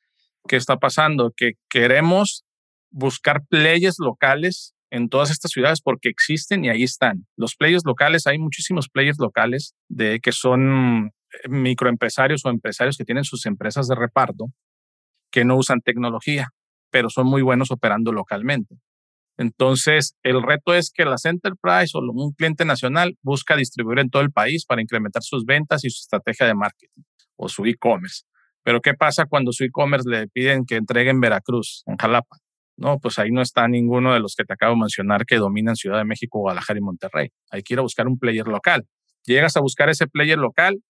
¿Qué 0.48 0.56
está 0.56 0.76
pasando? 0.76 1.32
Que 1.36 1.52
queremos 1.70 2.44
buscar 2.90 3.42
players 3.48 3.96
locales 3.98 4.74
en 4.90 5.08
todas 5.08 5.30
estas 5.30 5.50
ciudades 5.50 5.80
porque 5.82 6.08
existen 6.08 6.64
y 6.64 6.68
ahí 6.68 6.82
están. 6.82 7.26
Los 7.36 7.56
players 7.56 7.84
locales, 7.84 8.26
hay 8.26 8.38
muchísimos 8.38 8.88
players 8.88 9.18
locales 9.18 9.74
de 9.88 10.20
que 10.20 10.32
son 10.32 11.10
microempresarios 11.48 12.44
o 12.44 12.50
empresarios 12.50 12.96
que 12.96 13.04
tienen 13.04 13.24
sus 13.24 13.46
empresas 13.46 13.88
de 13.88 13.94
reparto 13.94 14.46
que 15.30 15.44
no 15.44 15.56
usan 15.56 15.80
tecnología, 15.80 16.50
pero 16.90 17.10
son 17.10 17.26
muy 17.26 17.42
buenos 17.42 17.70
operando 17.70 18.12
localmente. 18.12 18.76
Entonces, 19.36 20.14
el 20.22 20.42
reto 20.42 20.74
es 20.74 20.92
que 20.94 21.04
las 21.04 21.24
enterprise 21.24 21.90
o 21.94 22.00
un 22.00 22.32
cliente 22.32 22.64
nacional 22.64 23.18
busca 23.22 23.56
distribuir 23.56 23.98
en 23.98 24.10
todo 24.10 24.22
el 24.22 24.30
país 24.30 24.64
para 24.64 24.80
incrementar 24.80 25.22
sus 25.22 25.44
ventas 25.44 25.84
y 25.84 25.90
su 25.90 26.02
estrategia 26.02 26.46
de 26.46 26.54
marketing 26.54 27.02
o 27.36 27.48
su 27.48 27.66
e-commerce. 27.66 28.22
Pero 28.62 28.80
¿qué 28.80 28.94
pasa 28.94 29.26
cuando 29.26 29.52
su 29.52 29.64
e-commerce 29.64 30.08
le 30.08 30.28
piden 30.28 30.64
que 30.64 30.76
entregue 30.76 31.10
en 31.10 31.20
Veracruz, 31.20 31.82
en 31.86 31.96
Jalapa? 31.96 32.38
No, 32.76 32.98
pues 32.98 33.18
ahí 33.18 33.30
no 33.30 33.42
está 33.42 33.68
ninguno 33.68 34.14
de 34.14 34.20
los 34.20 34.34
que 34.36 34.44
te 34.44 34.54
acabo 34.54 34.74
de 34.74 34.80
mencionar 34.80 35.26
que 35.26 35.36
dominan 35.36 35.76
Ciudad 35.76 35.98
de 35.98 36.04
México, 36.04 36.40
Guadalajara 36.40 36.78
y 36.78 36.82
Monterrey. 36.82 37.28
Hay 37.50 37.62
que 37.62 37.74
ir 37.74 37.78
a 37.78 37.82
buscar 37.82 38.06
un 38.08 38.18
player 38.18 38.46
local. 38.46 38.86
Llegas 39.24 39.56
a 39.56 39.60
buscar 39.60 39.88
ese 39.90 40.06
player 40.06 40.38
local 40.38 40.80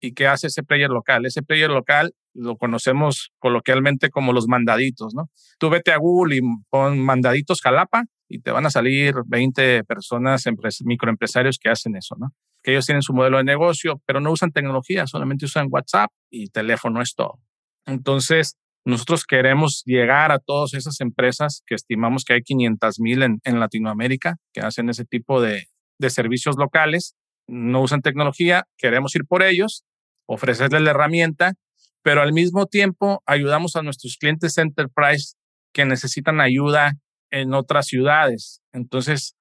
y 0.00 0.12
¿qué 0.12 0.26
hace 0.26 0.48
ese 0.48 0.62
player 0.62 0.90
local? 0.90 1.26
Ese 1.26 1.42
player 1.42 1.70
local 1.70 2.14
lo 2.34 2.56
conocemos 2.56 3.32
coloquialmente 3.38 4.10
como 4.10 4.32
los 4.32 4.46
mandaditos, 4.46 5.14
¿no? 5.14 5.30
Tú 5.58 5.70
vete 5.70 5.92
a 5.92 5.98
Google 5.98 6.36
y 6.36 6.40
pon 6.70 7.00
mandaditos 7.00 7.60
Jalapa 7.60 8.04
y 8.28 8.40
te 8.40 8.50
van 8.50 8.66
a 8.66 8.70
salir 8.70 9.14
20 9.26 9.84
personas, 9.84 10.44
microempresarios 10.84 11.58
que 11.58 11.70
hacen 11.70 11.96
eso, 11.96 12.14
¿no? 12.18 12.28
Que 12.62 12.72
ellos 12.72 12.86
tienen 12.86 13.02
su 13.02 13.12
modelo 13.12 13.38
de 13.38 13.44
negocio, 13.44 14.00
pero 14.06 14.20
no 14.20 14.30
usan 14.30 14.52
tecnología, 14.52 15.06
solamente 15.06 15.46
usan 15.46 15.68
WhatsApp 15.70 16.10
y 16.30 16.48
teléfono 16.48 17.00
es 17.00 17.14
todo. 17.14 17.40
Entonces, 17.86 18.56
nosotros 18.84 19.24
queremos 19.24 19.82
llegar 19.84 20.30
a 20.30 20.38
todas 20.38 20.74
esas 20.74 21.00
empresas 21.00 21.62
que 21.66 21.74
estimamos 21.74 22.24
que 22.24 22.34
hay 22.34 22.42
500 22.42 23.00
mil 23.00 23.22
en, 23.22 23.40
en, 23.44 23.60
Latinoamérica 23.60 24.36
que 24.52 24.60
hacen 24.60 24.88
ese 24.88 25.04
tipo 25.04 25.40
de, 25.40 25.66
de 25.98 26.10
servicios 26.10 26.56
locales, 26.56 27.14
no 27.46 27.82
usan 27.82 28.02
tecnología, 28.02 28.64
queremos 28.76 29.14
ir 29.14 29.24
por 29.24 29.42
ellos, 29.42 29.84
ofrecerles 30.28 30.82
la 30.82 30.90
herramienta 30.90 31.54
pero 32.02 32.22
al 32.22 32.32
mismo 32.32 32.66
tiempo 32.66 33.22
ayudamos 33.26 33.76
a 33.76 33.82
nuestros 33.82 34.16
clientes 34.16 34.56
enterprise 34.58 35.34
que 35.74 35.84
necesitan 35.84 36.40
ayuda 36.40 36.94
en 37.30 37.52
otras 37.52 37.86
ciudades. 37.86 38.62
Entonces, 38.72 39.36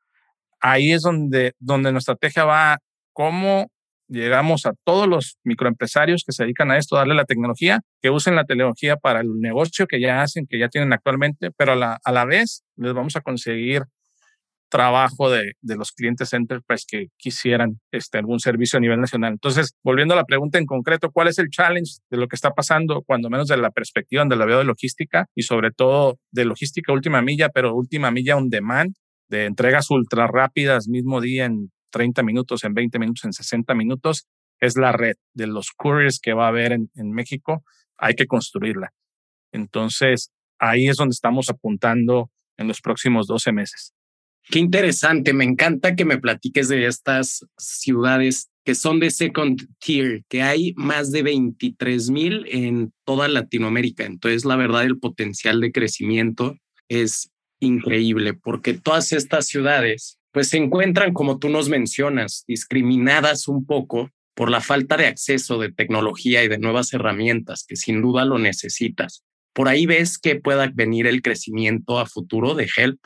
ahí 0.59 0.91
es 0.91 1.03
donde, 1.03 1.53
donde 1.59 1.91
nuestra 1.91 2.13
estrategia 2.13 2.45
va, 2.45 2.79
cómo 3.13 3.67
llegamos 4.09 4.65
a 4.65 4.73
todos 4.83 5.07
los 5.07 5.37
microempresarios 5.43 6.23
que 6.25 6.31
se 6.31 6.43
dedican 6.43 6.71
a 6.71 6.77
esto, 6.77 6.95
darle 6.95 7.13
la 7.13 7.25
tecnología, 7.25 7.81
que 8.01 8.09
usen 8.09 8.35
la 8.35 8.45
tecnología 8.45 8.97
para 8.97 9.21
el 9.21 9.39
negocio 9.39 9.87
que 9.87 10.01
ya 10.01 10.21
hacen, 10.21 10.45
que 10.45 10.59
ya 10.59 10.69
tienen 10.69 10.93
actualmente, 10.93 11.51
pero 11.57 11.73
a 11.73 11.75
la, 11.75 11.99
a 12.03 12.11
la 12.11 12.25
vez 12.25 12.63
les 12.75 12.93
vamos 12.93 13.15
a 13.15 13.21
conseguir 13.21 13.83
trabajo 14.69 15.29
de, 15.29 15.53
de, 15.61 15.75
los 15.75 15.91
clientes 15.91 16.33
enterprise 16.33 16.85
que 16.87 17.07
quisieran 17.17 17.79
este, 17.91 18.17
algún 18.17 18.39
servicio 18.39 18.77
a 18.77 18.79
nivel 18.79 18.99
nacional. 18.99 19.33
Entonces, 19.33 19.73
volviendo 19.83 20.13
a 20.13 20.17
la 20.17 20.25
pregunta 20.25 20.57
en 20.57 20.65
concreto, 20.65 21.11
¿cuál 21.11 21.27
es 21.27 21.39
el 21.39 21.49
challenge 21.49 21.97
de 22.09 22.17
lo 22.17 22.27
que 22.27 22.35
está 22.35 22.51
pasando, 22.51 23.01
cuando 23.03 23.29
menos 23.29 23.47
de 23.47 23.57
la 23.57 23.71
perspectiva 23.71 24.21
donde 24.21 24.35
la 24.35 24.45
veo 24.45 24.59
de 24.59 24.65
logística 24.65 25.27
y 25.35 25.43
sobre 25.43 25.71
todo 25.71 26.19
de 26.31 26.45
logística 26.45 26.93
última 26.93 27.21
milla, 27.21 27.49
pero 27.49 27.75
última 27.75 28.11
milla 28.11 28.35
on 28.35 28.49
demand, 28.49 28.95
de 29.29 29.45
entregas 29.45 29.89
ultra 29.89 30.27
rápidas 30.27 30.87
mismo 30.87 31.21
día 31.21 31.45
en 31.45 31.71
30 31.91 32.23
minutos, 32.23 32.63
en 32.63 32.73
20 32.73 32.99
minutos, 32.99 33.25
en 33.25 33.33
60 33.33 33.73
minutos? 33.73 34.27
Es 34.59 34.75
la 34.75 34.91
red 34.91 35.15
de 35.33 35.47
los 35.47 35.71
couriers 35.71 36.19
que 36.19 36.33
va 36.33 36.45
a 36.45 36.49
haber 36.49 36.71
en, 36.71 36.89
en 36.95 37.11
México. 37.11 37.63
Hay 37.97 38.15
que 38.15 38.25
construirla. 38.25 38.91
Entonces, 39.51 40.31
ahí 40.59 40.87
es 40.87 40.97
donde 40.97 41.13
estamos 41.13 41.49
apuntando 41.49 42.31
en 42.57 42.67
los 42.67 42.81
próximos 42.81 43.27
12 43.27 43.51
meses. 43.51 43.93
Qué 44.49 44.59
interesante, 44.59 45.33
me 45.33 45.43
encanta 45.43 45.95
que 45.95 46.05
me 46.05 46.17
platiques 46.17 46.69
de 46.69 46.85
estas 46.85 47.45
ciudades 47.57 48.49
que 48.63 48.75
son 48.75 48.99
de 48.99 49.11
second 49.11 49.65
tier, 49.79 50.23
que 50.27 50.41
hay 50.41 50.73
más 50.75 51.11
de 51.11 51.23
23 51.23 52.09
mil 52.09 52.45
en 52.49 52.93
toda 53.05 53.27
Latinoamérica. 53.27 54.05
Entonces, 54.05 54.43
la 54.43 54.57
verdad, 54.57 54.83
el 54.83 54.99
potencial 54.99 55.61
de 55.61 55.71
crecimiento 55.71 56.57
es 56.89 57.29
increíble 57.59 58.33
porque 58.33 58.73
todas 58.73 59.13
estas 59.13 59.47
ciudades 59.47 60.19
pues 60.31 60.49
se 60.49 60.57
encuentran, 60.57 61.13
como 61.13 61.39
tú 61.39 61.49
nos 61.49 61.69
mencionas, 61.69 62.43
discriminadas 62.47 63.47
un 63.47 63.65
poco 63.65 64.11
por 64.35 64.51
la 64.51 64.61
falta 64.61 64.95
de 64.97 65.07
acceso 65.07 65.57
de 65.57 65.71
tecnología 65.71 66.43
y 66.43 66.47
de 66.47 66.59
nuevas 66.59 66.93
herramientas 66.93 67.65
que 67.67 67.75
sin 67.75 68.01
duda 68.01 68.23
lo 68.23 68.37
necesitas. 68.37 69.23
Por 69.53 69.67
ahí 69.67 69.87
ves 69.87 70.19
que 70.19 70.35
pueda 70.35 70.71
venir 70.71 71.07
el 71.07 71.23
crecimiento 71.23 71.99
a 71.99 72.05
futuro 72.05 72.53
de 72.53 72.69
Help. 72.77 72.99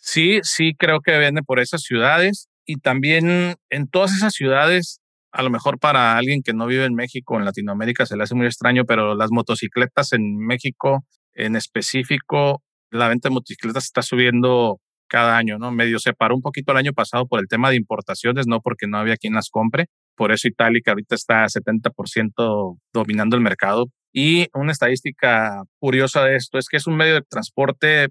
Sí, 0.00 0.40
sí, 0.42 0.74
creo 0.78 1.00
que 1.00 1.18
viene 1.18 1.42
por 1.42 1.60
esas 1.60 1.82
ciudades 1.82 2.48
y 2.64 2.76
también 2.76 3.56
en 3.70 3.88
todas 3.88 4.14
esas 4.14 4.32
ciudades, 4.34 5.00
a 5.32 5.42
lo 5.42 5.50
mejor 5.50 5.78
para 5.78 6.16
alguien 6.16 6.42
que 6.42 6.54
no 6.54 6.66
vive 6.66 6.84
en 6.84 6.94
México, 6.94 7.36
en 7.36 7.44
Latinoamérica, 7.44 8.06
se 8.06 8.16
le 8.16 8.22
hace 8.22 8.34
muy 8.34 8.46
extraño, 8.46 8.84
pero 8.84 9.14
las 9.14 9.30
motocicletas 9.30 10.12
en 10.12 10.36
México 10.38 11.04
en 11.34 11.56
específico, 11.56 12.62
la 12.90 13.08
venta 13.08 13.28
de 13.28 13.34
motocicletas 13.34 13.84
está 13.84 14.02
subiendo 14.02 14.80
cada 15.08 15.36
año, 15.38 15.58
¿no? 15.58 15.70
Medio 15.70 15.98
se 15.98 16.12
paró 16.12 16.34
un 16.36 16.42
poquito 16.42 16.72
el 16.72 16.78
año 16.78 16.92
pasado 16.92 17.26
por 17.26 17.40
el 17.40 17.48
tema 17.48 17.70
de 17.70 17.76
importaciones, 17.76 18.46
no 18.46 18.60
porque 18.60 18.86
no 18.86 18.98
había 18.98 19.16
quien 19.16 19.34
las 19.34 19.48
compre. 19.48 19.86
Por 20.16 20.32
eso 20.32 20.48
Itálica 20.48 20.90
ahorita 20.90 21.14
está 21.14 21.48
70% 21.48 22.78
dominando 22.92 23.36
el 23.36 23.42
mercado. 23.42 23.86
Y 24.12 24.48
una 24.54 24.72
estadística 24.72 25.62
curiosa 25.78 26.24
de 26.24 26.36
esto 26.36 26.58
es 26.58 26.68
que 26.68 26.76
es 26.76 26.86
un 26.86 26.96
medio 26.96 27.14
de 27.14 27.22
transporte 27.22 28.08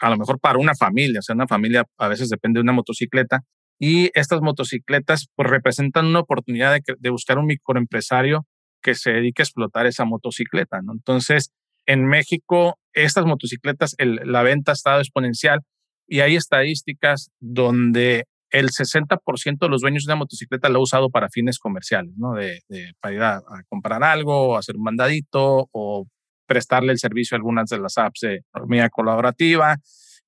a 0.00 0.10
lo 0.10 0.16
mejor 0.16 0.38
para 0.40 0.58
una 0.58 0.74
familia, 0.74 1.20
o 1.20 1.22
sea, 1.22 1.34
una 1.34 1.46
familia 1.46 1.84
a 1.98 2.08
veces 2.08 2.28
depende 2.28 2.58
de 2.58 2.62
una 2.62 2.72
motocicleta 2.72 3.42
y 3.78 4.10
estas 4.14 4.40
motocicletas 4.40 5.28
pues 5.34 5.50
representan 5.50 6.06
una 6.06 6.20
oportunidad 6.20 6.78
de, 6.98 7.10
buscar 7.10 7.38
un 7.38 7.46
microempresario 7.46 8.46
que 8.82 8.94
se 8.94 9.10
dedique 9.12 9.42
a 9.42 9.44
explotar 9.44 9.86
esa 9.86 10.04
motocicleta. 10.04 10.80
Entonces, 10.90 11.50
en 11.86 12.06
México, 12.06 12.78
estas 12.92 13.26
motocicletas, 13.26 13.94
la 13.98 14.42
venta 14.42 14.72
ha 14.72 14.74
estado 14.74 15.00
exponencial 15.00 15.60
y 16.06 16.20
hay 16.20 16.36
estadísticas 16.36 17.30
donde 17.40 18.24
el 18.50 18.70
60% 18.70 19.58
de 19.58 19.68
los 19.68 19.80
dueños 19.80 20.04
de 20.04 20.12
una 20.12 20.20
motocicleta 20.20 20.68
lo 20.68 20.78
ha 20.78 20.82
usado 20.82 21.10
para 21.10 21.28
fines 21.28 21.58
comerciales, 21.58 22.12
¿no? 22.16 22.34
De, 22.34 22.62
para 23.00 23.14
ir 23.14 23.22
a, 23.22 23.42
comprar 23.68 24.02
algo, 24.02 24.56
hacer 24.56 24.76
un 24.76 24.84
mandadito 24.84 25.68
o 25.72 26.06
prestarle 26.46 26.92
el 26.92 26.98
servicio 26.98 27.34
a 27.34 27.38
algunas 27.38 27.68
de 27.68 27.78
las 27.78 27.98
apps 27.98 28.20
de 28.20 28.36
economía 28.36 28.88
colaborativa. 28.88 29.76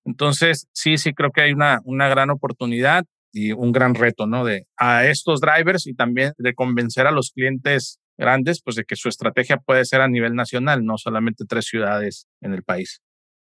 Entonces, 0.04 0.66
sí, 0.72 0.96
sí 0.98 1.12
creo 1.12 1.30
que 1.30 1.42
hay 1.42 1.52
una, 1.52 1.80
una 1.84 2.08
gran 2.08 2.30
oportunidad 2.30 3.04
y 3.32 3.52
un 3.52 3.72
gran 3.72 3.94
reto, 3.94 4.26
¿no? 4.26 4.44
De 4.44 4.66
a 4.76 5.06
estos 5.06 5.40
drivers 5.40 5.86
y 5.86 5.94
también 5.94 6.32
de 6.38 6.54
convencer 6.54 7.06
a 7.06 7.10
los 7.10 7.30
clientes 7.30 8.00
grandes, 8.16 8.60
pues 8.62 8.76
de 8.76 8.84
que 8.84 8.96
su 8.96 9.08
estrategia 9.08 9.58
puede 9.58 9.84
ser 9.84 10.00
a 10.00 10.08
nivel 10.08 10.34
nacional, 10.34 10.84
no 10.84 10.98
solamente 10.98 11.44
tres 11.46 11.66
ciudades 11.66 12.26
en 12.40 12.52
el 12.52 12.62
país. 12.62 13.00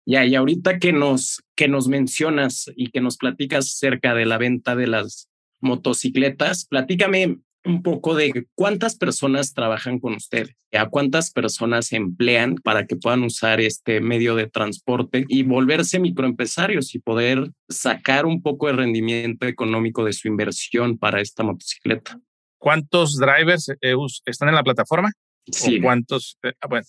Ya, 0.05 0.25
y 0.25 0.35
ahorita 0.35 0.79
que 0.79 0.93
nos, 0.93 1.43
que 1.55 1.69
nos 1.69 1.87
mencionas 1.87 2.71
y 2.77 2.91
que 2.91 3.01
nos 3.01 3.19
platicas 3.19 3.67
acerca 3.67 4.15
de 4.15 4.25
la 4.25 4.39
venta 4.39 4.75
de 4.75 4.87
las 4.87 5.29
motocicletas, 5.61 6.67
platícame 6.67 7.39
un 7.69 7.83
poco 7.83 8.15
de 8.15 8.47
cuántas 8.55 8.97
personas 8.97 9.53
trabajan 9.53 10.01
con 10.01 10.15
ustedes, 10.15 10.57
a 10.73 10.89
cuántas 10.89 11.31
personas 11.31 11.93
emplean 11.93 12.57
para 12.57 12.87
que 12.87 12.97
puedan 12.97 13.23
usar 13.23 13.61
este 13.61 14.01
medio 14.01 14.35
de 14.35 14.49
transporte 14.49 15.25
y 15.29 15.43
volverse 15.43 16.01
microempresarios 16.01 16.95
y 16.95 16.99
poder 16.99 17.51
sacar 17.69 18.27
un 18.27 18.43
poco 18.43 18.67
de 18.67 18.73
rendimiento 18.73 19.47
económico 19.47 20.05
de 20.05 20.15
su 20.15 20.29
inversión 20.29 20.99
para 20.99 21.21
esta 21.21 21.43
motocicleta. 21.43 22.19
¿Cuántos 22.59 23.19
drivers 23.19 23.69
eh, 23.69 23.95
están 24.25 24.49
en 24.49 24.55
la 24.55 24.65
plataforma? 24.65 25.13
Sí. 25.47 25.81
¿Cuántos? 25.81 26.39
Eh, 26.43 26.53
ah, 26.61 26.67
bueno, 26.69 26.87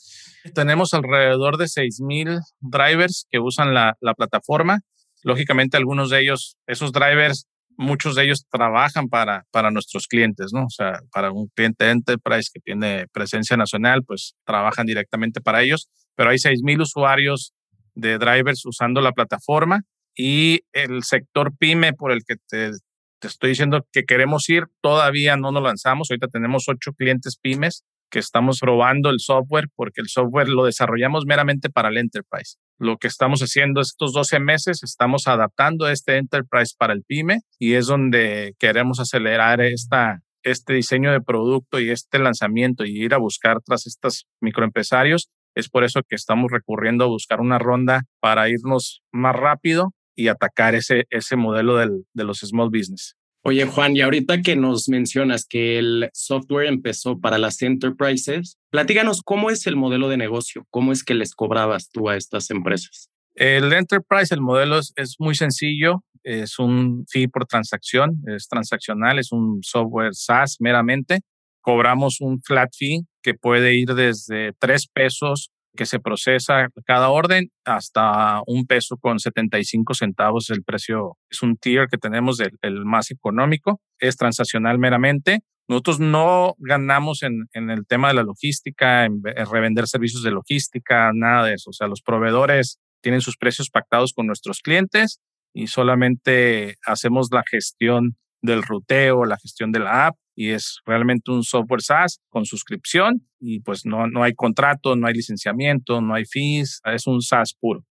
tenemos 0.53 0.93
alrededor 0.93 1.57
de 1.57 1.67
6,000 1.67 2.39
drivers 2.59 3.27
que 3.29 3.39
usan 3.39 3.73
la, 3.73 3.97
la 4.01 4.13
plataforma. 4.13 4.81
Lógicamente, 5.23 5.77
algunos 5.77 6.09
de 6.09 6.21
ellos, 6.21 6.57
esos 6.65 6.91
drivers 6.91 7.45
muchos 7.79 8.15
de 8.15 8.25
ellos 8.25 8.45
trabajan 8.51 9.07
para, 9.07 9.45
para 9.51 9.71
nuestros 9.71 10.05
clientes, 10.07 10.51
¿no? 10.53 10.65
O 10.65 10.69
sea, 10.69 10.99
para 11.13 11.31
un 11.31 11.47
cliente 11.55 11.89
enterprise 11.89 12.49
que 12.53 12.59
tiene 12.59 13.07
presencia 13.07 13.55
nacional, 13.55 14.03
pues 14.03 14.35
trabajan 14.45 14.85
directamente 14.85 15.39
para 15.39 15.61
ellos, 15.61 15.89
pero 16.13 16.29
hay 16.29 16.39
6,000 16.39 16.81
usuarios 16.81 17.53
de 17.95 18.17
drivers 18.17 18.65
usando 18.65 18.99
la 18.99 19.13
plataforma 19.13 19.83
y 20.13 20.59
el 20.73 21.03
sector 21.03 21.55
pyme 21.57 21.93
por 21.93 22.11
el 22.11 22.25
que 22.25 22.35
te, 22.49 22.71
te 23.19 23.27
estoy 23.27 23.51
diciendo 23.51 23.87
que 23.93 24.03
queremos 24.03 24.49
ir, 24.49 24.65
todavía 24.81 25.37
no 25.37 25.53
nos 25.53 25.63
lanzamos. 25.63 26.11
Ahorita 26.11 26.27
tenemos 26.27 26.67
ocho 26.67 26.91
clientes 26.91 27.37
pymes 27.37 27.85
que 28.11 28.19
estamos 28.19 28.59
probando 28.59 29.09
el 29.09 29.19
software 29.19 29.69
porque 29.73 30.01
el 30.01 30.09
software 30.09 30.49
lo 30.49 30.65
desarrollamos 30.65 31.25
meramente 31.25 31.69
para 31.69 31.87
el 31.87 31.97
enterprise. 31.97 32.57
Lo 32.79 32.97
que 32.97 33.07
estamos 33.07 33.41
haciendo 33.41 33.81
estos 33.81 34.13
12 34.13 34.39
meses, 34.39 34.83
estamos 34.83 35.27
adaptando 35.27 35.89
este 35.89 36.15
enterprise 36.15 36.73
para 36.77 36.93
el 36.93 37.03
pyme 37.03 37.41
y 37.59 37.73
es 37.73 37.87
donde 37.87 38.55
queremos 38.57 39.01
acelerar 39.01 39.59
esta, 39.59 40.21
este 40.43 40.73
diseño 40.75 41.11
de 41.11 41.19
producto 41.19 41.81
y 41.81 41.89
este 41.89 42.19
lanzamiento 42.19 42.85
y 42.85 43.03
ir 43.03 43.13
a 43.13 43.17
buscar 43.17 43.57
tras 43.65 43.85
estos 43.85 44.27
microempresarios. 44.39 45.29
Es 45.55 45.67
por 45.67 45.83
eso 45.83 46.03
que 46.07 46.15
estamos 46.15 46.51
recurriendo 46.51 47.03
a 47.03 47.09
buscar 47.09 47.41
una 47.41 47.59
ronda 47.59 48.03
para 48.21 48.47
irnos 48.47 49.01
más 49.11 49.35
rápido 49.35 49.91
y 50.15 50.29
atacar 50.29 50.73
ese, 50.73 51.05
ese 51.09 51.35
modelo 51.35 51.75
del, 51.75 52.05
de 52.13 52.23
los 52.23 52.39
small 52.39 52.69
business. 52.69 53.18
Oye, 53.41 53.65
Juan, 53.65 53.95
y 53.95 54.01
ahorita 54.01 54.41
que 54.41 54.57
nos 54.57 54.89
mencionas 54.89 55.45
que 55.45 55.79
el 55.79 56.09
software 56.13 56.67
empezó 56.67 57.19
para 57.19 57.37
las 57.37 57.61
enterprises, 57.61 58.57
platíganos 58.69 59.21
cómo 59.23 59.49
es 59.49 59.65
el 59.65 59.77
modelo 59.77 60.09
de 60.09 60.17
negocio, 60.17 60.65
cómo 60.69 60.91
es 60.91 61.05
que 61.05 61.13
les 61.13 61.33
cobrabas 61.35 61.89
tú 61.89 62.09
a 62.09 62.17
estas 62.17 62.49
empresas. 62.49 63.09
El 63.35 63.71
enterprise, 63.71 64.35
el 64.35 64.41
modelo 64.41 64.79
es, 64.79 64.91
es 64.97 65.15
muy 65.19 65.35
sencillo, 65.35 66.03
es 66.23 66.59
un 66.59 67.05
fee 67.09 67.29
por 67.29 67.45
transacción, 67.45 68.21
es 68.27 68.49
transaccional, 68.49 69.19
es 69.19 69.31
un 69.31 69.59
software 69.63 70.13
SaaS 70.13 70.57
meramente. 70.59 71.21
Cobramos 71.61 72.19
un 72.19 72.41
flat 72.41 72.69
fee 72.75 73.05
que 73.23 73.35
puede 73.35 73.75
ir 73.75 73.93
desde 73.93 74.51
3 74.59 74.87
pesos 74.93 75.49
que 75.75 75.85
se 75.85 75.99
procesa 75.99 76.69
cada 76.85 77.09
orden 77.09 77.51
hasta 77.63 78.41
un 78.47 78.65
peso 78.65 78.97
con 78.97 79.19
75 79.19 79.93
centavos 79.93 80.49
el 80.49 80.63
precio. 80.63 81.17
Es 81.29 81.41
un 81.41 81.57
tier 81.57 81.87
que 81.87 81.97
tenemos 81.97 82.39
el, 82.39 82.85
más 82.85 83.11
económico, 83.11 83.79
es 83.99 84.17
transaccional 84.17 84.79
meramente. 84.79 85.41
Nosotros 85.67 85.99
no 85.99 86.55
ganamos 86.57 87.21
en, 87.21 87.47
en 87.53 87.69
el 87.69 87.85
tema 87.85 88.07
de 88.07 88.15
la 88.15 88.23
logística, 88.23 89.05
en, 89.05 89.21
revender 89.23 89.87
servicios 89.87 90.23
de 90.23 90.31
logística, 90.31 91.11
nada 91.13 91.45
de 91.45 91.53
eso. 91.53 91.69
O 91.69 91.73
sea, 91.73 91.87
los 91.87 92.01
proveedores 92.01 92.79
tienen 93.01 93.21
sus 93.21 93.37
precios 93.37 93.69
pactados 93.69 94.13
con 94.13 94.25
nuestros 94.25 94.61
clientes 94.61 95.19
y 95.53 95.67
solamente 95.67 96.75
hacemos 96.85 97.29
la 97.31 97.43
gestión 97.49 98.17
del 98.41 98.63
ruteo, 98.63 99.25
la 99.25 99.37
gestión 99.37 99.71
de 99.71 99.79
la 99.79 100.07
app 100.07 100.15
y 100.39 100.51
es 100.51 100.79
realmente 100.85 101.31
un 101.31 101.43
software 101.43 101.81
SaaS 101.81 102.21
con 102.29 102.45
suscripción 102.45 103.27
y 103.41 103.59
pues 103.59 103.85
no, 103.85 104.07
no 104.07 104.23
hay 104.23 104.33
contrato, 104.33 104.95
no 104.95 105.05
hay 105.05 105.13
licenciamiento, 105.13 105.99
no 105.99 106.13
hay 106.13 106.23
fees, 106.23 106.79
es 106.85 107.07
un 107.07 107.21
SaaS 107.21 107.53
puro. 107.59 107.83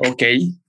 Ok, 0.00 0.24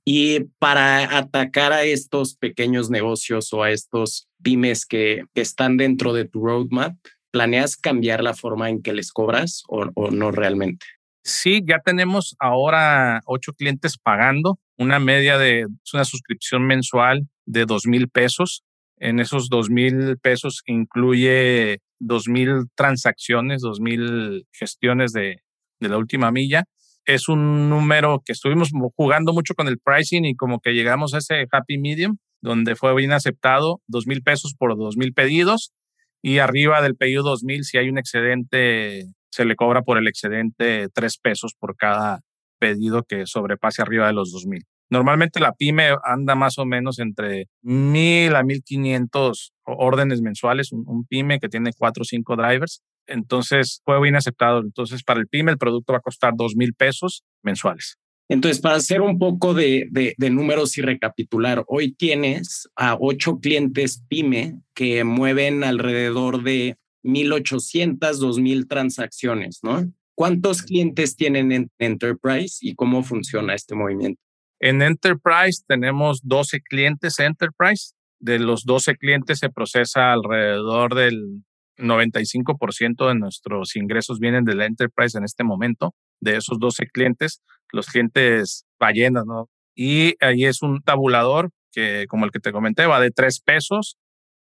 y 0.05 0.41
para 0.59 1.17
atacar 1.17 1.73
a 1.73 1.83
estos 1.83 2.35
pequeños 2.35 2.91
negocios 2.91 3.51
o 3.53 3.63
a 3.63 3.71
estos 3.71 4.27
pymes 4.43 4.85
que, 4.85 5.23
que 5.33 5.41
están 5.41 5.77
dentro 5.77 6.13
de 6.13 6.25
tu 6.25 6.45
roadmap, 6.45 6.95
¿planeas 7.31 7.75
cambiar 7.75 8.21
la 8.21 8.35
forma 8.35 8.69
en 8.69 8.83
que 8.83 8.93
les 8.93 9.11
cobras 9.11 9.63
o, 9.67 9.89
o 9.95 10.11
no 10.11 10.29
realmente? 10.29 10.85
Sí, 11.23 11.61
ya 11.65 11.79
tenemos 11.79 12.35
ahora 12.39 13.21
ocho 13.25 13.53
clientes 13.53 13.97
pagando 13.97 14.59
una 14.77 14.99
media 14.99 15.39
de 15.39 15.65
una 15.91 16.05
suscripción 16.05 16.67
mensual 16.67 17.27
de 17.47 17.65
dos 17.65 17.87
mil 17.87 18.09
pesos 18.09 18.63
en 18.99 19.19
esos 19.19 19.49
dos 19.49 19.69
mil 19.69 20.17
pesos 20.21 20.61
incluye 20.65 21.79
dos 21.99 22.27
mil 22.27 22.65
transacciones, 22.75 23.61
dos 23.61 23.79
mil 23.79 24.45
gestiones 24.51 25.13
de, 25.13 25.41
de 25.79 25.89
la 25.89 25.97
última 25.97 26.31
milla. 26.31 26.65
Es 27.05 27.27
un 27.27 27.69
número 27.69 28.21
que 28.23 28.33
estuvimos 28.33 28.69
jugando 28.95 29.33
mucho 29.33 29.55
con 29.55 29.67
el 29.67 29.79
pricing 29.79 30.25
y 30.25 30.35
como 30.35 30.59
que 30.59 30.73
llegamos 30.73 31.13
a 31.13 31.19
ese 31.19 31.47
happy 31.51 31.77
medium 31.77 32.17
donde 32.41 32.75
fue 32.75 32.95
bien 32.95 33.11
aceptado, 33.11 33.81
dos 33.87 34.07
mil 34.07 34.21
pesos 34.21 34.53
por 34.57 34.77
dos 34.77 34.95
mil 34.95 35.13
pedidos 35.13 35.73
y 36.21 36.39
arriba 36.39 36.81
del 36.81 36.95
pedido 36.95 37.23
dos 37.23 37.43
mil, 37.43 37.63
si 37.63 37.77
hay 37.77 37.89
un 37.89 37.97
excedente, 37.97 39.05
se 39.31 39.45
le 39.45 39.55
cobra 39.55 39.81
por 39.81 39.97
el 39.97 40.07
excedente 40.07 40.87
tres 40.93 41.17
pesos 41.17 41.53
por 41.57 41.75
cada 41.75 42.21
pedido 42.59 43.03
que 43.03 43.25
sobrepase 43.25 43.81
arriba 43.81 44.07
de 44.07 44.13
los 44.13 44.31
dos 44.31 44.45
mil. 44.45 44.63
Normalmente 44.89 45.39
la 45.39 45.53
pyme 45.53 45.89
anda 46.03 46.35
más 46.35 46.57
o 46.57 46.65
menos 46.65 46.99
entre 46.99 47.47
1000 47.61 48.35
a 48.35 48.43
1500 48.43 49.53
órdenes 49.65 50.21
mensuales, 50.21 50.71
un, 50.71 51.05
pyme 51.05 51.39
que 51.39 51.49
tiene 51.49 51.71
cuatro 51.77 52.01
o 52.01 52.05
cinco 52.05 52.35
drivers. 52.35 52.81
Entonces 53.05 53.81
fue 53.85 54.01
bien 54.01 54.15
aceptado. 54.15 54.61
Entonces 54.61 55.03
para 55.03 55.19
el 55.19 55.27
pyme 55.27 55.51
el 55.51 55.57
producto 55.57 55.93
va 55.93 55.99
a 55.99 56.01
costar 56.01 56.33
2000 56.35 56.73
pesos 56.73 57.23
mensuales. 57.43 57.97
Entonces, 58.31 58.61
para 58.61 58.75
hacer 58.75 59.01
un 59.01 59.17
poco 59.17 59.55
de, 59.55 59.87
de, 59.89 60.13
de, 60.15 60.29
números 60.29 60.77
y 60.77 60.83
recapitular, 60.83 61.63
hoy 61.67 61.93
tienes 61.93 62.69
a 62.75 62.95
ocho 62.99 63.39
clientes 63.39 64.03
pyme 64.07 64.61
que 64.75 65.03
mueven 65.03 65.63
alrededor 65.63 66.43
de 66.43 66.77
1.800, 67.03 67.97
2.000 67.97 68.67
transacciones, 68.67 69.61
¿no? 69.63 69.91
¿Cuántos 70.13 70.61
clientes 70.61 71.15
tienen 71.15 71.51
en 71.51 71.71
Enterprise 71.79 72.57
y 72.61 72.75
cómo 72.75 73.03
funciona 73.03 73.55
este 73.55 73.73
movimiento? 73.73 74.21
En 74.59 74.81
Enterprise 74.81 75.63
tenemos 75.67 76.21
12 76.23 76.61
clientes 76.61 77.19
Enterprise. 77.19 77.93
De 78.19 78.39
los 78.39 78.65
12 78.65 78.95
clientes 78.97 79.39
se 79.39 79.49
procesa 79.49 80.11
alrededor 80.11 80.95
del 80.95 81.43
95% 81.77 83.07
de 83.07 83.15
nuestros 83.15 83.75
ingresos 83.77 84.19
vienen 84.19 84.43
del 84.43 84.61
Enterprise 84.61 85.17
en 85.17 85.23
este 85.23 85.43
momento. 85.45 85.95
De 86.19 86.35
esos 86.35 86.59
12 86.59 86.87
clientes, 86.87 87.41
los 87.71 87.87
clientes 87.87 88.65
ballenas, 88.77 89.23
¿no? 89.25 89.49
Y 89.73 90.15
ahí 90.19 90.43
es 90.43 90.61
un 90.61 90.81
tabulador 90.81 91.51
que, 91.71 92.05
como 92.09 92.25
el 92.25 92.31
que 92.31 92.39
te 92.39 92.51
comenté, 92.51 92.85
va 92.85 92.99
de 92.99 93.11
3 93.11 93.39
pesos 93.39 93.97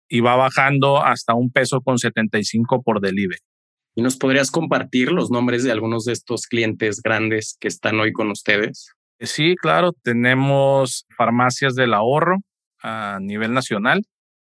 y 0.10 0.22
va 0.22 0.36
bajando 0.36 1.04
hasta 1.04 1.36
un 1.36 1.52
peso 1.52 1.82
con 1.82 2.00
75 2.00 2.82
por 2.82 3.02
delivery. 3.02 3.42
¿Y 3.96 4.02
nos 4.02 4.18
podrías 4.18 4.50
compartir 4.50 5.12
los 5.12 5.30
nombres 5.30 5.64
de 5.64 5.72
algunos 5.72 6.06
de 6.06 6.14
estos 6.14 6.48
clientes 6.48 7.02
grandes 7.04 7.58
que 7.60 7.68
están 7.68 8.00
hoy 8.00 8.14
con 8.14 8.32
ustedes? 8.32 8.97
Sí, 9.20 9.56
claro, 9.56 9.94
tenemos 10.04 11.06
farmacias 11.16 11.76
del 11.76 11.94
ahorro 11.94 12.38
a 12.82 13.20
nivel 13.22 13.54
nacional. 13.54 14.04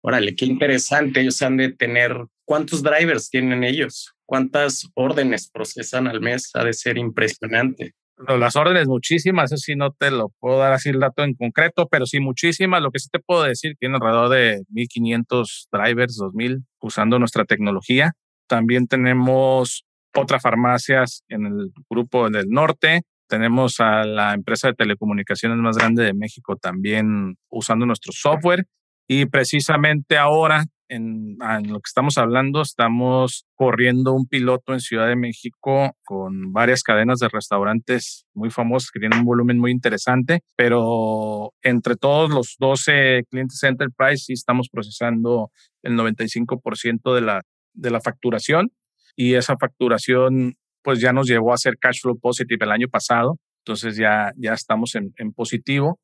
Órale, 0.02 0.34
qué 0.34 0.44
interesante. 0.44 1.20
Ellos 1.20 1.40
han 1.42 1.56
de 1.56 1.72
tener, 1.72 2.16
¿cuántos 2.44 2.82
drivers 2.82 3.30
tienen 3.30 3.64
ellos? 3.64 4.14
¿Cuántas 4.24 4.88
órdenes 4.94 5.48
procesan 5.50 6.08
al 6.08 6.20
mes? 6.20 6.50
Ha 6.54 6.64
de 6.64 6.72
ser 6.72 6.98
impresionante. 6.98 7.94
Las 8.16 8.56
órdenes 8.56 8.88
muchísimas, 8.88 9.52
eso 9.52 9.58
sí 9.58 9.76
no 9.76 9.90
te 9.92 10.10
lo 10.10 10.30
puedo 10.40 10.58
dar 10.58 10.72
así 10.72 10.88
el 10.88 11.00
dato 11.00 11.22
en 11.22 11.34
concreto, 11.34 11.86
pero 11.86 12.06
sí 12.06 12.18
muchísimas. 12.18 12.82
Lo 12.82 12.90
que 12.90 12.98
sí 12.98 13.08
te 13.10 13.20
puedo 13.20 13.42
decir, 13.42 13.74
tiene 13.78 13.96
alrededor 13.96 14.30
de 14.30 14.62
1.500 14.72 15.68
drivers, 15.70 16.16
2.000, 16.16 16.64
usando 16.80 17.18
nuestra 17.18 17.44
tecnología. 17.44 18.12
También 18.48 18.86
tenemos 18.86 19.84
otras 20.14 20.40
farmacias 20.40 21.24
en 21.28 21.46
el 21.46 21.72
grupo 21.90 22.30
del 22.30 22.48
norte, 22.48 23.02
tenemos 23.28 23.80
a 23.80 24.04
la 24.04 24.34
empresa 24.34 24.68
de 24.68 24.74
telecomunicaciones 24.74 25.58
más 25.58 25.76
grande 25.76 26.04
de 26.04 26.14
México 26.14 26.56
también 26.56 27.36
usando 27.48 27.86
nuestro 27.86 28.12
software. 28.12 28.66
Y 29.08 29.26
precisamente 29.26 30.18
ahora, 30.18 30.64
en, 30.88 31.36
en, 31.40 31.72
lo 31.72 31.78
que 31.78 31.88
estamos 31.88 32.18
hablando, 32.18 32.62
estamos 32.62 33.46
corriendo 33.54 34.12
un 34.12 34.26
piloto 34.26 34.72
en 34.72 34.80
Ciudad 34.80 35.06
de 35.06 35.16
México 35.16 35.96
con 36.04 36.52
varias 36.52 36.82
cadenas 36.82 37.20
de 37.20 37.28
restaurantes 37.28 38.26
muy 38.34 38.50
famosas 38.50 38.90
que 38.90 38.98
tienen 38.98 39.20
un 39.20 39.24
volumen 39.24 39.58
muy 39.58 39.70
interesante, 39.70 40.42
pero 40.56 41.52
entre 41.62 41.96
todos 41.96 42.30
los 42.30 42.56
12 42.58 43.24
clientes 43.30 43.62
Enterprise 43.62 44.24
sí 44.24 44.32
estamos 44.32 44.68
procesando 44.68 45.50
el 45.82 45.96
95% 45.96 47.14
de 47.14 47.20
la, 47.20 47.42
de 47.74 47.90
la 47.90 48.00
facturación 48.00 48.72
y 49.14 49.34
esa 49.34 49.56
facturación 49.56 50.56
pues 50.86 51.00
ya 51.00 51.12
nos 51.12 51.26
llevó 51.26 51.52
a 51.52 51.56
ser 51.56 51.78
cash 51.78 52.02
flow 52.02 52.16
positive 52.16 52.64
el 52.64 52.70
año 52.70 52.86
pasado. 52.86 53.40
Entonces 53.64 53.96
ya, 53.96 54.30
ya 54.36 54.52
estamos 54.52 54.94
en, 54.94 55.12
en 55.16 55.32
positivo 55.32 55.98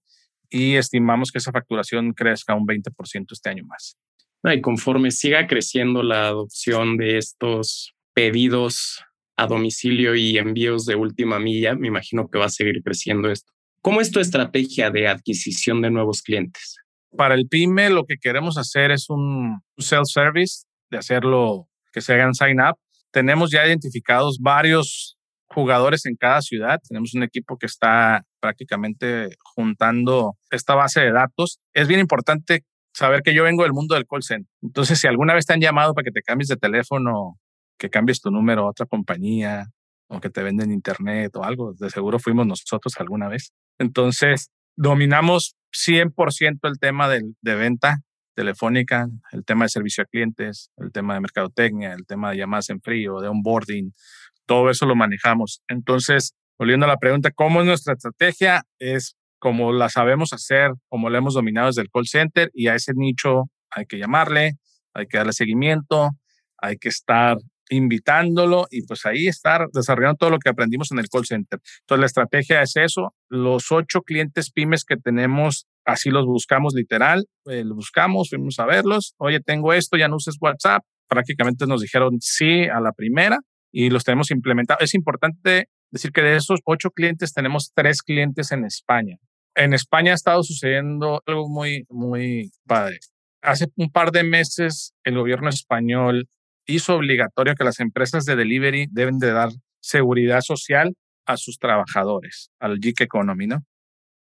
y 0.51 0.75
estimamos 0.75 1.31
que 1.31 1.39
esa 1.39 1.53
facturación 1.53 2.13
crezca 2.15 2.57
un 2.57 2.67
20% 2.67 3.27
este 3.31 3.49
año 3.49 3.65
más. 3.65 3.97
Y 4.43 4.61
conforme 4.61 5.13
siga 5.13 5.47
creciendo 5.47 6.03
la 6.03 6.27
adopción 6.27 6.97
de 6.97 7.17
estos 7.19 7.95
pedidos 8.13 9.05
a 9.37 9.47
domicilio 9.47 10.17
y 10.17 10.37
envíos 10.37 10.85
de 10.85 10.97
última 10.97 11.39
milla, 11.39 11.77
me 11.77 11.87
imagino 11.87 12.29
que 12.29 12.41
va 12.41 12.47
a 12.47 12.49
seguir 12.49 12.83
creciendo 12.83 13.31
esto. 13.31 13.53
¿Cómo 13.83 14.01
es 14.01 14.11
tu 14.11 14.19
estrategia 14.19 14.91
de 14.91 15.07
adquisición 15.07 15.81
de 15.81 15.93
nuevos 15.93 16.23
clientes? 16.23 16.75
Para 17.17 17.37
el 17.37 17.47
PyME 17.47 17.91
lo 17.91 18.05
que 18.05 18.17
queremos 18.21 18.59
hacer 18.59 18.91
es 18.91 19.09
un 19.11 19.61
self-service, 19.79 20.65
de 20.91 20.99
hacerlo 20.99 21.69
que 21.93 22.01
se 22.01 22.15
hagan 22.15 22.35
sign 22.35 22.61
up 22.61 22.77
tenemos 23.13 23.51
ya 23.51 23.67
identificados 23.67 24.39
varios 24.41 25.17
jugadores 25.49 26.07
en 26.07 26.17
cada 26.17 26.41
ciudad. 26.41 26.81
Tenemos 26.89 27.15
un 27.15 27.23
equipo 27.23 27.57
que 27.59 27.67
está 27.67 28.25
prácticamente 28.41 29.37
juntando 29.55 30.37
esta 30.51 30.75
base 30.75 31.01
de 31.01 31.13
datos. 31.13 31.61
Es 31.75 31.87
bien 31.89 32.01
importante 32.01 32.65
saber 32.95 33.23
que 33.23 33.35
yo 33.35 33.45
vengo 33.45 33.63
del 33.63 33.73
mundo 33.73 33.95
del 33.95 34.07
call 34.07 34.23
center. 34.23 34.51
Entonces, 34.63 34.99
si 34.99 35.07
alguna 35.07 35.35
vez 35.35 35.47
te 35.47 35.53
han 35.53 35.61
llamado 35.61 35.95
para 35.95 36.05
que 36.05 36.11
te 36.11 36.23
cambies 36.23 36.49
de 36.49 36.57
teléfono, 36.57 37.39
que 37.79 37.91
cambies 37.91 38.21
tu 38.21 38.31
número 38.31 38.63
a 38.63 38.71
otra 38.71 38.87
compañía 38.87 39.67
o 40.09 40.21
que 40.21 40.31
te 40.31 40.43
venden 40.43 40.73
internet 40.73 41.35
o 41.37 41.45
algo, 41.45 41.75
de 41.75 41.91
seguro 41.91 42.19
fuimos 42.19 42.47
nosotros 42.47 42.95
alguna 42.99 43.29
vez. 43.29 43.53
Entonces, 43.79 44.51
dominamos 44.77 45.55
100% 45.73 46.59
el 46.63 46.79
tema 46.79 47.09
de, 47.09 47.23
de 47.41 47.55
venta 47.55 47.99
Telefónica, 48.35 49.09
el 49.33 49.45
tema 49.45 49.65
de 49.65 49.71
servicio 49.71 50.03
a 50.03 50.07
clientes, 50.07 50.71
el 50.77 50.93
tema 50.93 51.15
de 51.15 51.21
mercadotecnia, 51.21 51.93
el 51.93 52.07
tema 52.07 52.31
de 52.31 52.39
llamadas 52.39 52.71
en 52.71 52.81
frío, 52.81 53.21
de 53.21 53.29
onboarding, 53.29 53.93
todo 54.47 54.71
eso 54.71 54.87
lo 54.87 54.97
manejamos. 54.97 55.63
Entonces, 55.69 56.35
volviendo 56.59 56.87
a 56.87 56.89
la 56.89 56.99
pregunta, 56.99 57.31
¿cómo 57.31 57.61
es 57.61 57.67
nuestra 57.67 57.95
estrategia? 57.95 58.65
Es 58.79 59.17
como 59.39 59.73
la 59.73 59.89
sabemos 59.89 60.33
hacer, 60.33 60.73
como 60.89 61.11
la 61.11 61.19
hemos 61.19 61.35
dominado 61.35 61.67
desde 61.67 61.83
el 61.83 61.91
call 61.91 62.07
center 62.07 62.51
y 62.55 62.69
a 62.69 62.77
ese 62.77 62.93
nicho 62.95 63.51
hay 63.71 63.87
que 63.87 63.99
llamarle, 63.99 64.53
hay 64.95 65.07
que 65.07 65.19
darle 65.19 65.33
seguimiento, 65.33 66.11
hay 66.59 66.77
que 66.77 66.89
estar 66.89 67.37
invitándolo 67.69 68.67
y 68.71 68.83
pues 68.83 69.05
ahí 69.07 69.27
estar 69.27 69.67
desarrollando 69.73 70.17
todo 70.17 70.31
lo 70.31 70.39
que 70.39 70.51
aprendimos 70.51 70.93
en 70.93 70.99
el 70.99 71.09
call 71.09 71.27
center. 71.27 71.61
Entonces 71.81 72.01
la 72.01 72.07
estrategia 72.07 72.63
es 72.63 72.77
eso, 72.77 73.15
los 73.29 73.73
ocho 73.73 74.03
clientes 74.03 74.51
pymes 74.51 74.85
que 74.85 74.97
tenemos, 74.97 75.67
así 75.85 76.11
los 76.11 76.27
buscamos 76.27 76.75
literal, 76.75 77.27
eh, 77.47 77.65
los 77.65 77.77
buscamos, 77.77 78.31
fuimos 78.31 78.59
a 78.59 78.67
verlos, 78.67 79.15
oye, 79.19 79.41
tengo 79.41 79.73
esto, 79.73 79.97
ya 79.97 80.09
no 80.09 80.17
uses 80.17 80.37
WhatsApp, 80.41 80.83
prácticamente 81.09 81.67
nos 81.67 81.81
dijeron 81.81 82.19
sí 82.21 82.65
a 82.65 82.81
la 82.81 82.93
primera 82.93 83.39
y 83.73 83.91
los 83.91 84.05
tenemos 84.05 84.31
implementados. 84.31 84.83
Es 84.83 84.95
importante 84.95 85.69
decir 85.91 86.13
que 86.13 86.23
de 86.23 86.37
esos 86.37 86.61
ocho 86.65 86.91
clientes 86.91 87.33
tenemos 87.33 87.73
tres 87.75 88.03
clientes 88.03 88.53
en 88.53 88.65
España. 88.65 89.17
En 89.55 89.75
España 89.75 90.13
ha 90.13 90.15
estado 90.15 90.43
sucediendo 90.43 91.23
algo 91.27 91.49
muy, 91.49 91.85
muy 91.91 92.51
padre. 92.67 92.99
Hace 93.43 93.67
un 93.77 93.91
par 93.91 94.11
de 94.13 94.25
meses 94.25 94.95
el 95.05 95.17
gobierno 95.17 95.49
español 95.49 96.29
hizo 96.67 96.97
obligatorio 96.97 97.55
que 97.55 97.65
las 97.65 97.81
empresas 97.81 98.25
de 98.25 98.37
delivery 98.37 98.87
deben 98.91 99.19
de 99.19 99.33
dar 99.33 99.51
seguridad 99.81 100.41
social 100.41 100.95
a 101.27 101.37
sus 101.37 101.59
trabajadores, 101.59 102.51
al 102.61 102.79
gig 102.79 102.95
economy, 103.01 103.47
¿no? 103.47 103.65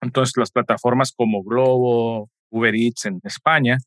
Entonces 0.03 0.35
las 0.37 0.51
plataformas 0.51 1.13
como 1.17 1.43
Globo, 1.43 2.29
Uber 2.51 2.75
Eats 2.75 3.07
en 3.07 3.21
España 3.25 3.79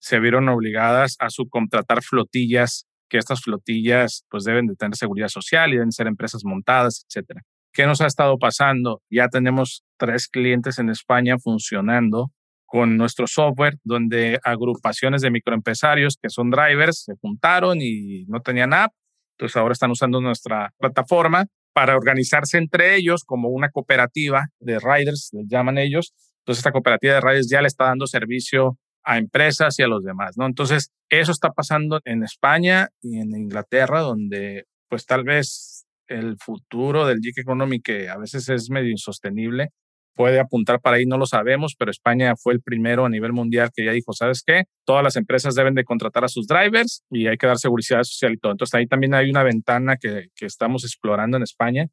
se 0.00 0.18
vieron 0.18 0.48
obligadas 0.48 1.16
a 1.20 1.30
subcontratar 1.30 2.02
flotillas, 2.02 2.86
que 3.08 3.18
estas 3.18 3.40
flotillas 3.42 4.24
pues 4.28 4.44
deben 4.44 4.66
de 4.66 4.74
tener 4.74 4.96
seguridad 4.96 5.28
social 5.28 5.70
y 5.70 5.74
deben 5.74 5.92
ser 5.92 6.08
empresas 6.08 6.44
montadas, 6.44 7.06
etcétera. 7.08 7.42
¿Qué 7.72 7.86
nos 7.86 8.00
ha 8.00 8.06
estado 8.06 8.36
pasando? 8.38 9.00
Ya 9.08 9.28
tenemos 9.28 9.84
tres 9.96 10.28
clientes 10.28 10.78
en 10.78 10.90
España 10.90 11.36
funcionando 11.38 12.32
con 12.66 12.96
nuestro 12.96 13.26
software, 13.26 13.76
donde 13.84 14.40
agrupaciones 14.44 15.22
de 15.22 15.30
microempresarios 15.30 16.18
que 16.20 16.30
son 16.30 16.50
drivers 16.50 17.04
se 17.04 17.14
juntaron 17.20 17.78
y 17.80 18.24
no 18.26 18.40
tenían 18.40 18.72
app, 18.72 18.92
entonces 19.36 19.56
ahora 19.56 19.72
están 19.72 19.90
usando 19.90 20.20
nuestra 20.20 20.72
plataforma 20.78 21.46
para 21.72 21.96
organizarse 21.96 22.58
entre 22.58 22.96
ellos 22.96 23.24
como 23.24 23.48
una 23.48 23.70
cooperativa 23.70 24.46
de 24.60 24.78
riders, 24.78 25.30
les 25.32 25.46
llaman 25.48 25.78
ellos. 25.78 26.12
Entonces 26.40 26.60
esta 26.60 26.72
cooperativa 26.72 27.14
de 27.14 27.20
riders 27.20 27.48
ya 27.48 27.62
le 27.62 27.68
está 27.68 27.86
dando 27.86 28.06
servicio 28.06 28.78
a 29.04 29.18
empresas 29.18 29.78
y 29.78 29.82
a 29.82 29.88
los 29.88 30.04
demás, 30.04 30.36
¿no? 30.36 30.46
Entonces 30.46 30.90
eso 31.08 31.32
está 31.32 31.50
pasando 31.50 32.00
en 32.04 32.22
España 32.22 32.88
y 33.00 33.18
en 33.18 33.36
Inglaterra, 33.36 34.00
donde 34.00 34.64
pues 34.88 35.06
tal 35.06 35.24
vez 35.24 35.86
el 36.08 36.36
futuro 36.38 37.06
del 37.06 37.20
gig 37.20 37.38
economy, 37.38 37.80
que 37.80 38.08
a 38.08 38.18
veces 38.18 38.48
es 38.48 38.70
medio 38.70 38.90
insostenible, 38.90 39.70
puede 40.14 40.40
apuntar 40.40 40.80
para 40.80 40.96
ahí, 40.96 41.06
no 41.06 41.18
lo 41.18 41.26
sabemos, 41.26 41.74
pero 41.78 41.90
España 41.90 42.34
fue 42.36 42.54
el 42.54 42.62
primero 42.62 43.04
a 43.04 43.08
nivel 43.08 43.32
mundial 43.32 43.70
que 43.74 43.84
ya 43.84 43.92
dijo, 43.92 44.12
¿sabes 44.12 44.42
qué? 44.46 44.64
Todas 44.84 45.02
las 45.02 45.16
empresas 45.16 45.54
deben 45.54 45.74
de 45.74 45.84
contratar 45.84 46.24
a 46.24 46.28
sus 46.28 46.46
drivers 46.46 47.04
y 47.10 47.26
hay 47.26 47.36
que 47.36 47.46
dar 47.46 47.58
seguridad 47.58 48.02
social 48.02 48.32
y 48.32 48.38
todo. 48.38 48.52
Entonces 48.52 48.74
ahí 48.74 48.86
también 48.86 49.14
hay 49.14 49.30
una 49.30 49.42
ventana 49.42 49.96
que, 49.96 50.28
que 50.34 50.46
estamos 50.46 50.84
explorando 50.84 51.36
en 51.36 51.42
España 51.42 51.88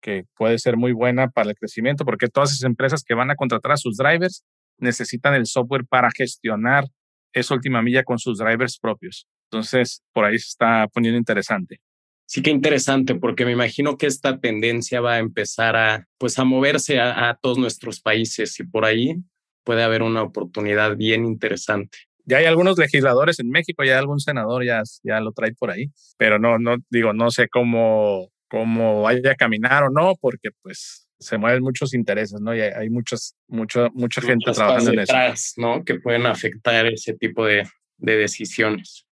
que 0.00 0.24
puede 0.36 0.58
ser 0.58 0.76
muy 0.76 0.92
buena 0.92 1.28
para 1.28 1.50
el 1.50 1.56
crecimiento 1.56 2.04
porque 2.04 2.28
todas 2.28 2.52
esas 2.52 2.64
empresas 2.64 3.02
que 3.02 3.14
van 3.14 3.30
a 3.30 3.36
contratar 3.36 3.72
a 3.72 3.76
sus 3.78 3.96
drivers 3.96 4.44
necesitan 4.78 5.34
el 5.34 5.46
software 5.46 5.86
para 5.88 6.10
gestionar 6.10 6.84
esa 7.32 7.54
última 7.54 7.82
milla 7.82 8.04
con 8.04 8.18
sus 8.18 8.38
drivers 8.38 8.78
propios. 8.78 9.26
Entonces, 9.50 10.02
por 10.12 10.24
ahí 10.24 10.38
se 10.38 10.48
está 10.48 10.88
poniendo 10.92 11.18
interesante. 11.18 11.80
Sí 12.26 12.42
que 12.42 12.50
interesante, 12.50 13.14
porque 13.14 13.44
me 13.44 13.52
imagino 13.52 13.96
que 13.98 14.06
esta 14.06 14.38
tendencia 14.40 15.00
va 15.00 15.14
a 15.14 15.18
empezar 15.18 15.76
a, 15.76 16.06
pues, 16.18 16.38
a 16.38 16.44
moverse 16.44 16.98
a, 16.98 17.38
todos 17.40 17.58
nuestros 17.58 18.00
países 18.00 18.58
y 18.60 18.64
por 18.64 18.84
ahí 18.84 19.16
puede 19.62 19.82
haber 19.82 20.02
una 20.02 20.22
oportunidad 20.22 20.96
bien 20.96 21.24
interesante. 21.24 21.98
Ya 22.24 22.38
hay 22.38 22.46
algunos 22.46 22.78
legisladores 22.78 23.38
en 23.40 23.50
México, 23.50 23.84
ya 23.84 23.98
algún 23.98 24.20
senador 24.20 24.64
ya, 24.64 24.82
ya 25.02 25.20
lo 25.20 25.32
trae 25.32 25.52
por 25.52 25.70
ahí, 25.70 25.90
pero 26.16 26.38
no, 26.38 26.58
no 26.58 26.76
digo, 26.88 27.12
no 27.12 27.30
sé 27.30 27.48
cómo, 27.48 28.30
cómo 28.48 29.02
vaya 29.02 29.32
a 29.32 29.34
caminar 29.34 29.84
o 29.84 29.90
no, 29.90 30.14
porque 30.18 30.48
pues 30.62 31.06
se 31.18 31.38
mueven 31.38 31.62
muchos 31.62 31.94
intereses, 31.94 32.40
¿no? 32.40 32.54
Y 32.54 32.60
hay, 32.60 32.90
muchos, 32.90 33.34
mucha, 33.48 33.88
mucha 33.90 34.20
gente 34.20 34.52
trabajando 34.52 34.92
en 34.92 35.00
eso. 35.00 35.14
¿no? 35.56 35.84
Que 35.84 35.96
pueden 35.96 36.26
afectar 36.26 36.86
ese 36.86 37.14
tipo 37.14 37.46
de, 37.46 37.64
de 37.98 38.16
decisiones. 38.16 39.06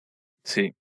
Sí. 0.44 0.74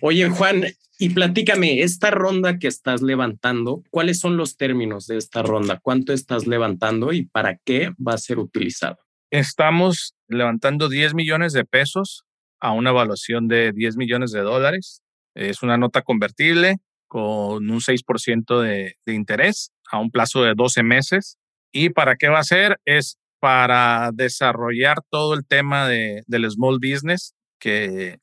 Oye, 0.00 0.28
Juan, 0.28 0.64
y 1.00 1.10
platícame, 1.10 1.80
esta 1.82 2.10
ronda 2.10 2.58
que 2.58 2.68
estás 2.68 3.02
levantando, 3.02 3.82
¿cuáles 3.90 4.20
son 4.20 4.36
los 4.36 4.56
términos 4.56 5.06
de 5.06 5.16
esta 5.16 5.42
ronda? 5.42 5.78
¿Cuánto 5.80 6.12
estás 6.12 6.46
levantando 6.46 7.12
y 7.12 7.26
para 7.26 7.56
qué 7.64 7.90
va 8.04 8.14
a 8.14 8.18
ser 8.18 8.38
utilizado? 8.38 8.98
Estamos 9.30 10.14
levantando 10.28 10.88
10 10.88 11.14
millones 11.14 11.52
de 11.52 11.64
pesos 11.64 12.24
a 12.60 12.72
una 12.72 12.90
evaluación 12.90 13.48
de 13.48 13.72
10 13.72 13.96
millones 13.96 14.32
de 14.32 14.40
dólares. 14.40 15.02
Es 15.34 15.62
una 15.62 15.76
nota 15.78 16.02
convertible 16.02 16.76
con 17.06 17.70
un 17.70 17.80
6% 17.80 18.60
de, 18.60 18.96
de 19.06 19.14
interés 19.14 19.70
a 19.90 19.98
un 19.98 20.10
plazo 20.10 20.42
de 20.42 20.54
12 20.54 20.82
meses. 20.82 21.38
¿Y 21.72 21.90
para 21.90 22.16
qué 22.16 22.28
va 22.28 22.40
a 22.40 22.44
ser? 22.44 22.78
Es 22.84 23.18
para 23.40 24.10
desarrollar 24.12 24.98
todo 25.10 25.34
el 25.34 25.46
tema 25.46 25.88
de, 25.88 26.22
del 26.26 26.50
small 26.50 26.78
business 26.80 27.34
que, 27.60 28.18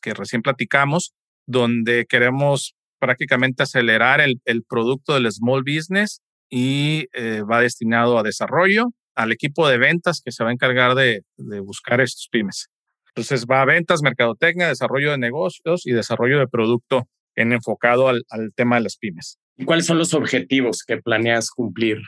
que, 0.00 0.14
recién 0.14 0.42
platicamos 0.42 1.12
donde 1.46 2.06
queremos 2.06 2.74
prácticamente 2.98 3.62
acelerar 3.62 4.20
el, 4.20 4.64
producto 4.68 5.14
del 5.14 5.30
small 5.32 5.62
business 5.62 6.20
y 6.50 7.06
eh, 7.12 7.42
va 7.42 7.60
destinado 7.60 8.18
a 8.18 8.22
desarrollo, 8.22 8.90
al 9.14 9.32
equipo 9.32 9.68
de 9.68 9.78
ventas 9.78 10.20
que 10.24 10.30
se 10.30 10.44
va 10.44 10.50
a 10.50 10.52
encargar 10.52 10.94
de, 10.94 11.22
buscar 11.36 12.00
estos 12.00 12.28
pymes. 12.30 12.68
Entonces 13.08 13.46
va 13.50 13.62
a 13.62 13.64
ventas, 13.64 14.02
mercadotecnia, 14.02 14.68
desarrollo 14.68 15.10
de 15.10 15.18
negocios 15.18 15.86
y 15.86 15.92
desarrollo 15.92 16.38
de 16.38 16.46
producto 16.46 17.08
en 17.34 17.52
enfocado 17.52 18.08
al, 18.08 18.24
tema 18.54 18.76
de 18.76 18.82
las 18.82 18.96
pymes. 18.96 19.38
¿Y 19.56 19.64
cuáles 19.64 19.86
son 19.86 19.98
los 19.98 20.14
objetivos 20.14 20.84
que 20.86 20.98
planeas 20.98 21.50
cumplir? 21.50 21.98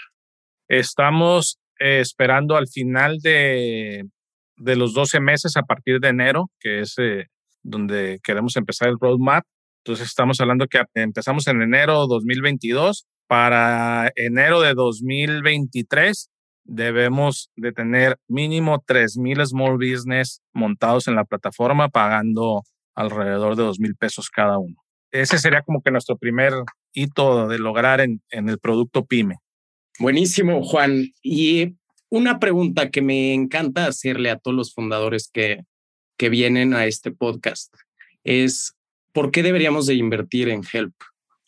Estamos 0.69 1.59
eh, 1.81 2.01
esperando 2.01 2.57
al 2.57 2.69
final 2.69 3.19
de, 3.19 4.05
de, 4.57 4.77
los 4.77 4.95
12 4.95 5.19
meses 5.19 5.57
a 5.57 5.63
partir 5.63 5.99
de 5.99 6.09
enero, 6.09 6.51
que 6.61 6.81
es 6.81 6.95
eh, 6.99 7.27
donde 7.63 8.21
queremos 8.23 8.57
empezar 8.57 8.89
el 8.89 8.99
roadmap. 9.01 9.45
Entonces 9.85 10.09
estamos 10.09 10.41
hablando 10.41 10.67
que 10.67 10.83
empezamos 10.95 11.47
en 11.47 11.63
enero 11.63 12.07
2022. 12.07 13.07
Para 13.27 14.11
enero 14.17 14.61
de 14.61 14.75
2023 14.75 16.31
debemos 16.65 17.51
de 17.57 17.73
tener 17.73 18.17
mínimo 18.29 18.83
3.000 18.87 19.47
small 19.47 19.77
business 19.77 20.43
montados 20.53 21.09
en 21.09 21.15
la 21.15 21.25
plataforma 21.25 21.89
pagando 21.89 22.63
alrededor 22.95 23.57
de 23.57 23.65
2.000 23.65 23.97
pesos 23.99 24.31
cada 24.31 24.59
uno. 24.59 24.77
Ese 25.11 25.39
sería 25.39 25.63
como 25.63 25.83
que 25.83 25.91
nuestro 25.91 26.17
primer 26.17 26.53
hito 26.93 27.49
de 27.49 27.59
lograr 27.59 28.01
en, 28.01 28.23
en 28.31 28.49
el 28.49 28.59
producto 28.59 29.05
PyME. 29.05 29.37
Buenísimo, 29.99 30.63
Juan. 30.63 31.07
Y 31.23 31.77
una 32.09 32.39
pregunta 32.39 32.91
que 32.91 33.03
me 33.03 33.35
encanta 33.35 33.87
hacerle 33.87 34.31
a 34.31 34.39
todos 34.39 34.57
los 34.57 34.75
fundadores 34.75 35.29
que, 35.33 35.61
que 36.21 36.29
vienen 36.29 36.75
a 36.75 36.85
este 36.85 37.13
podcast 37.13 37.75
es 38.25 38.77
¿por 39.15 39.31
qué 39.31 39.43
deberíamos 39.43 39.87
de 39.87 39.95
invertir 39.95 40.51
en 40.51 40.61
Help? 40.71 40.93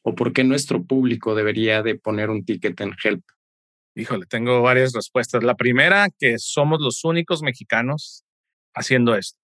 ¿O 0.00 0.14
por 0.14 0.32
qué 0.32 0.44
nuestro 0.44 0.82
público 0.82 1.35
debería 1.35 1.82
de 1.82 1.96
poner 1.96 2.30
un 2.30 2.46
ticket 2.46 2.80
en 2.80 2.94
Help? 3.04 3.22
Híjole, 3.94 4.24
tengo 4.24 4.62
varias 4.62 4.94
respuestas. 4.94 5.44
La 5.44 5.56
primera, 5.56 6.08
que 6.18 6.38
somos 6.38 6.80
los 6.80 7.04
únicos 7.04 7.42
mexicanos 7.42 8.24
haciendo 8.72 9.14
esto. 9.14 9.38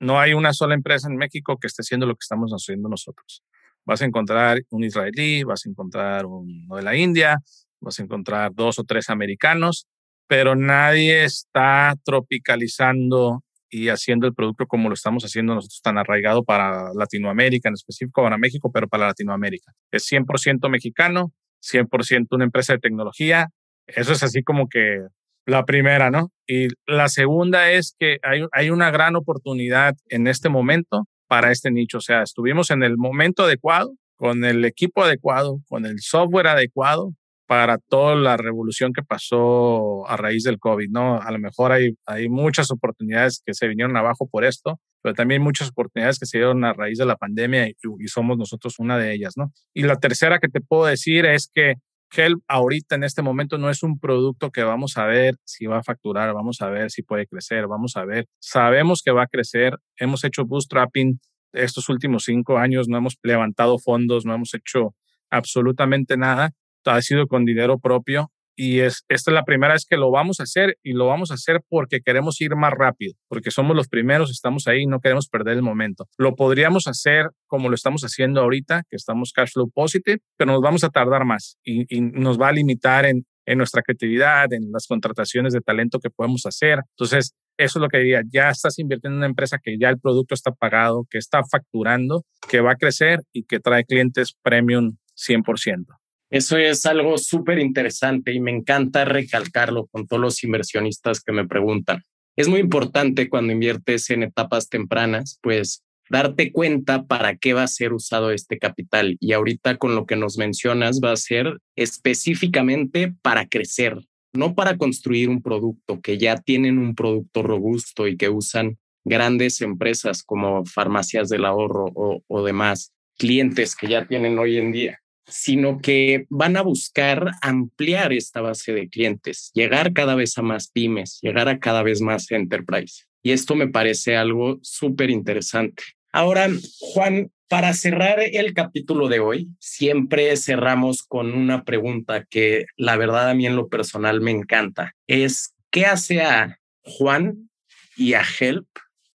No 0.00 0.18
hay 0.18 0.34
una 0.34 0.52
sola 0.52 0.74
empresa 0.74 1.06
en 1.06 1.16
México 1.16 1.58
que 1.60 1.68
esté 1.68 1.82
haciendo 1.82 2.06
lo 2.06 2.14
que 2.16 2.24
estamos 2.24 2.50
haciendo 2.50 2.88
nosotros. 2.88 3.44
Vas 3.84 4.02
a 4.02 4.04
encontrar 4.04 4.62
un 4.70 4.82
israelí, 4.82 5.44
vas 5.44 5.64
a 5.64 5.68
encontrar 5.68 6.26
uno 6.26 6.74
de 6.74 6.82
la 6.82 6.96
India, 6.96 7.38
vas 7.78 8.00
a 8.00 8.02
encontrar 8.02 8.52
dos 8.52 8.80
o 8.80 8.82
tres 8.82 9.10
americanos, 9.10 9.86
pero 10.26 10.56
nadie 10.56 11.22
está 11.22 11.94
tropicalizando 12.04 13.44
y 13.72 13.88
haciendo 13.88 14.26
el 14.26 14.34
producto 14.34 14.66
como 14.66 14.90
lo 14.90 14.94
estamos 14.94 15.24
haciendo 15.24 15.54
nosotros 15.54 15.80
tan 15.82 15.96
arraigado 15.96 16.44
para 16.44 16.92
Latinoamérica, 16.94 17.70
en 17.70 17.74
específico 17.74 18.22
para 18.22 18.36
México, 18.36 18.70
pero 18.72 18.86
para 18.86 19.06
Latinoamérica. 19.06 19.72
Es 19.90 20.06
100% 20.12 20.68
mexicano, 20.68 21.32
100% 21.62 22.26
una 22.32 22.44
empresa 22.44 22.74
de 22.74 22.80
tecnología. 22.80 23.48
Eso 23.86 24.12
es 24.12 24.22
así 24.22 24.42
como 24.42 24.68
que 24.68 24.98
la 25.46 25.64
primera, 25.64 26.10
¿no? 26.10 26.30
Y 26.46 26.68
la 26.86 27.08
segunda 27.08 27.70
es 27.70 27.96
que 27.98 28.18
hay, 28.22 28.44
hay 28.52 28.68
una 28.68 28.90
gran 28.90 29.16
oportunidad 29.16 29.94
en 30.10 30.26
este 30.26 30.50
momento 30.50 31.06
para 31.26 31.50
este 31.50 31.70
nicho. 31.70 31.96
O 31.96 32.02
sea, 32.02 32.22
estuvimos 32.22 32.70
en 32.70 32.82
el 32.82 32.98
momento 32.98 33.44
adecuado, 33.44 33.94
con 34.16 34.44
el 34.44 34.66
equipo 34.66 35.02
adecuado, 35.02 35.60
con 35.66 35.86
el 35.86 35.98
software 36.00 36.48
adecuado 36.48 37.14
para 37.52 37.76
toda 37.76 38.14
la 38.14 38.38
revolución 38.38 38.94
que 38.94 39.02
pasó 39.02 40.08
a 40.08 40.16
raíz 40.16 40.42
del 40.42 40.58
COVID, 40.58 40.88
¿no? 40.88 41.20
A 41.20 41.30
lo 41.30 41.38
mejor 41.38 41.70
hay, 41.70 41.98
hay 42.06 42.30
muchas 42.30 42.70
oportunidades 42.70 43.42
que 43.44 43.52
se 43.52 43.68
vinieron 43.68 43.94
abajo 43.94 44.26
por 44.26 44.46
esto, 44.46 44.80
pero 45.02 45.14
también 45.14 45.42
muchas 45.42 45.68
oportunidades 45.68 46.18
que 46.18 46.24
se 46.24 46.38
dieron 46.38 46.64
a 46.64 46.72
raíz 46.72 46.96
de 46.96 47.04
la 47.04 47.16
pandemia 47.16 47.68
y, 47.68 47.74
y 47.98 48.08
somos 48.08 48.38
nosotros 48.38 48.76
una 48.78 48.96
de 48.96 49.12
ellas, 49.12 49.34
¿no? 49.36 49.52
Y 49.74 49.82
la 49.82 49.96
tercera 49.96 50.38
que 50.38 50.48
te 50.48 50.62
puedo 50.62 50.86
decir 50.86 51.26
es 51.26 51.50
que 51.54 51.74
Help 52.16 52.42
ahorita 52.48 52.94
en 52.94 53.04
este 53.04 53.20
momento 53.20 53.58
no 53.58 53.68
es 53.68 53.82
un 53.82 53.98
producto 53.98 54.50
que 54.50 54.62
vamos 54.62 54.96
a 54.96 55.04
ver 55.04 55.36
si 55.44 55.66
va 55.66 55.80
a 55.80 55.82
facturar, 55.82 56.32
vamos 56.32 56.62
a 56.62 56.70
ver 56.70 56.90
si 56.90 57.02
puede 57.02 57.26
crecer, 57.26 57.66
vamos 57.66 57.98
a 57.98 58.06
ver. 58.06 58.28
Sabemos 58.40 59.02
que 59.04 59.10
va 59.10 59.24
a 59.24 59.26
crecer, 59.26 59.76
hemos 59.98 60.24
hecho 60.24 60.46
bootstrapping 60.46 61.20
estos 61.52 61.90
últimos 61.90 62.24
cinco 62.24 62.56
años, 62.56 62.88
no 62.88 62.96
hemos 62.96 63.18
levantado 63.22 63.78
fondos, 63.78 64.24
no 64.24 64.34
hemos 64.34 64.54
hecho 64.54 64.94
absolutamente 65.28 66.16
nada, 66.16 66.52
ha 66.84 67.00
sido 67.02 67.26
con 67.26 67.44
dinero 67.44 67.78
propio 67.78 68.30
y 68.54 68.80
es, 68.80 69.04
esta 69.08 69.30
es 69.30 69.34
la 69.34 69.44
primera 69.44 69.72
vez 69.72 69.86
que 69.88 69.96
lo 69.96 70.10
vamos 70.10 70.40
a 70.40 70.42
hacer 70.42 70.76
y 70.82 70.92
lo 70.92 71.06
vamos 71.06 71.30
a 71.30 71.34
hacer 71.34 71.62
porque 71.68 72.00
queremos 72.00 72.40
ir 72.40 72.54
más 72.54 72.72
rápido, 72.72 73.14
porque 73.28 73.50
somos 73.50 73.74
los 73.74 73.88
primeros, 73.88 74.30
estamos 74.30 74.66
ahí 74.66 74.82
y 74.82 74.86
no 74.86 75.00
queremos 75.00 75.28
perder 75.28 75.56
el 75.56 75.62
momento. 75.62 76.06
Lo 76.18 76.34
podríamos 76.34 76.86
hacer 76.86 77.30
como 77.46 77.68
lo 77.68 77.74
estamos 77.74 78.02
haciendo 78.02 78.40
ahorita, 78.40 78.82
que 78.90 78.96
estamos 78.96 79.32
cash 79.32 79.52
flow 79.52 79.70
positive, 79.70 80.18
pero 80.36 80.52
nos 80.52 80.60
vamos 80.60 80.84
a 80.84 80.90
tardar 80.90 81.24
más 81.24 81.56
y, 81.64 82.00
nos 82.00 82.38
va 82.38 82.48
a 82.48 82.52
limitar 82.52 83.06
en, 83.06 83.24
en 83.46 83.58
nuestra 83.58 83.82
creatividad, 83.82 84.52
en 84.52 84.70
las 84.70 84.86
contrataciones 84.86 85.52
de 85.52 85.60
talento 85.60 85.98
que 85.98 86.10
podemos 86.10 86.44
hacer. 86.44 86.80
Entonces, 86.96 87.34
eso 87.56 87.78
es 87.78 87.82
lo 87.82 87.88
que 87.88 87.98
diría, 87.98 88.22
ya 88.30 88.50
estás 88.50 88.78
invirtiendo 88.78 89.14
en 89.14 89.18
una 89.18 89.26
empresa 89.26 89.58
que 89.62 89.78
ya 89.78 89.88
el 89.88 89.98
producto 89.98 90.34
está 90.34 90.52
pagado, 90.52 91.06
que 91.10 91.18
está 91.18 91.42
facturando, 91.50 92.24
que 92.48 92.60
va 92.60 92.72
a 92.72 92.76
crecer 92.76 93.20
y 93.32 93.44
que 93.44 93.60
trae 93.60 93.84
clientes 93.84 94.34
premium 94.42 94.96
100%. 95.16 96.01
Eso 96.32 96.56
es 96.56 96.86
algo 96.86 97.18
súper 97.18 97.58
interesante 97.58 98.32
y 98.32 98.40
me 98.40 98.50
encanta 98.50 99.04
recalcarlo 99.04 99.86
con 99.88 100.06
todos 100.06 100.22
los 100.22 100.42
inversionistas 100.42 101.20
que 101.20 101.30
me 101.30 101.46
preguntan. 101.46 102.04
Es 102.36 102.48
muy 102.48 102.60
importante 102.60 103.28
cuando 103.28 103.52
inviertes 103.52 104.08
en 104.08 104.22
etapas 104.22 104.70
tempranas, 104.70 105.38
pues 105.42 105.84
darte 106.08 106.50
cuenta 106.50 107.04
para 107.04 107.36
qué 107.36 107.52
va 107.52 107.64
a 107.64 107.68
ser 107.68 107.92
usado 107.92 108.30
este 108.30 108.58
capital. 108.58 109.18
Y 109.20 109.34
ahorita 109.34 109.76
con 109.76 109.94
lo 109.94 110.06
que 110.06 110.16
nos 110.16 110.38
mencionas 110.38 111.02
va 111.04 111.12
a 111.12 111.16
ser 111.16 111.58
específicamente 111.76 113.12
para 113.20 113.46
crecer, 113.46 113.98
no 114.32 114.54
para 114.54 114.78
construir 114.78 115.28
un 115.28 115.42
producto, 115.42 116.00
que 116.00 116.16
ya 116.16 116.38
tienen 116.38 116.78
un 116.78 116.94
producto 116.94 117.42
robusto 117.42 118.08
y 118.08 118.16
que 118.16 118.30
usan 118.30 118.78
grandes 119.04 119.60
empresas 119.60 120.22
como 120.22 120.64
farmacias 120.64 121.28
del 121.28 121.44
ahorro 121.44 121.92
o, 121.94 122.22
o 122.26 122.42
demás 122.42 122.94
clientes 123.18 123.76
que 123.76 123.88
ya 123.88 124.06
tienen 124.06 124.38
hoy 124.38 124.56
en 124.56 124.72
día 124.72 125.01
sino 125.26 125.80
que 125.80 126.26
van 126.28 126.56
a 126.56 126.62
buscar 126.62 127.30
ampliar 127.42 128.12
esta 128.12 128.40
base 128.40 128.72
de 128.72 128.88
clientes, 128.88 129.50
llegar 129.54 129.92
cada 129.92 130.14
vez 130.14 130.36
a 130.38 130.42
más 130.42 130.68
pymes, 130.68 131.18
llegar 131.22 131.48
a 131.48 131.58
cada 131.58 131.82
vez 131.82 132.00
más 132.00 132.30
enterprise. 132.30 133.04
Y 133.22 133.32
esto 133.32 133.54
me 133.54 133.68
parece 133.68 134.16
algo 134.16 134.58
súper 134.62 135.10
interesante. 135.10 135.82
Ahora, 136.12 136.48
Juan, 136.78 137.30
para 137.48 137.72
cerrar 137.74 138.18
el 138.20 138.54
capítulo 138.54 139.08
de 139.08 139.20
hoy, 139.20 139.48
siempre 139.58 140.34
cerramos 140.36 141.02
con 141.02 141.32
una 141.34 141.64
pregunta 141.64 142.24
que 142.24 142.64
la 142.76 142.96
verdad 142.96 143.30
a 143.30 143.34
mí 143.34 143.46
en 143.46 143.56
lo 143.56 143.68
personal 143.68 144.20
me 144.20 144.30
encanta. 144.30 144.94
Es, 145.06 145.54
¿qué 145.70 145.86
hace 145.86 146.22
a 146.22 146.58
Juan 146.82 147.50
y 147.96 148.14
a 148.14 148.22
Help 148.22 148.66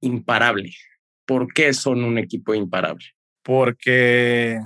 imparable? 0.02 0.74
¿Por 1.26 1.54
qué 1.54 1.74
son 1.74 2.04
un 2.04 2.18
equipo 2.18 2.54
imparable? 2.54 3.06
Porque 3.44 4.60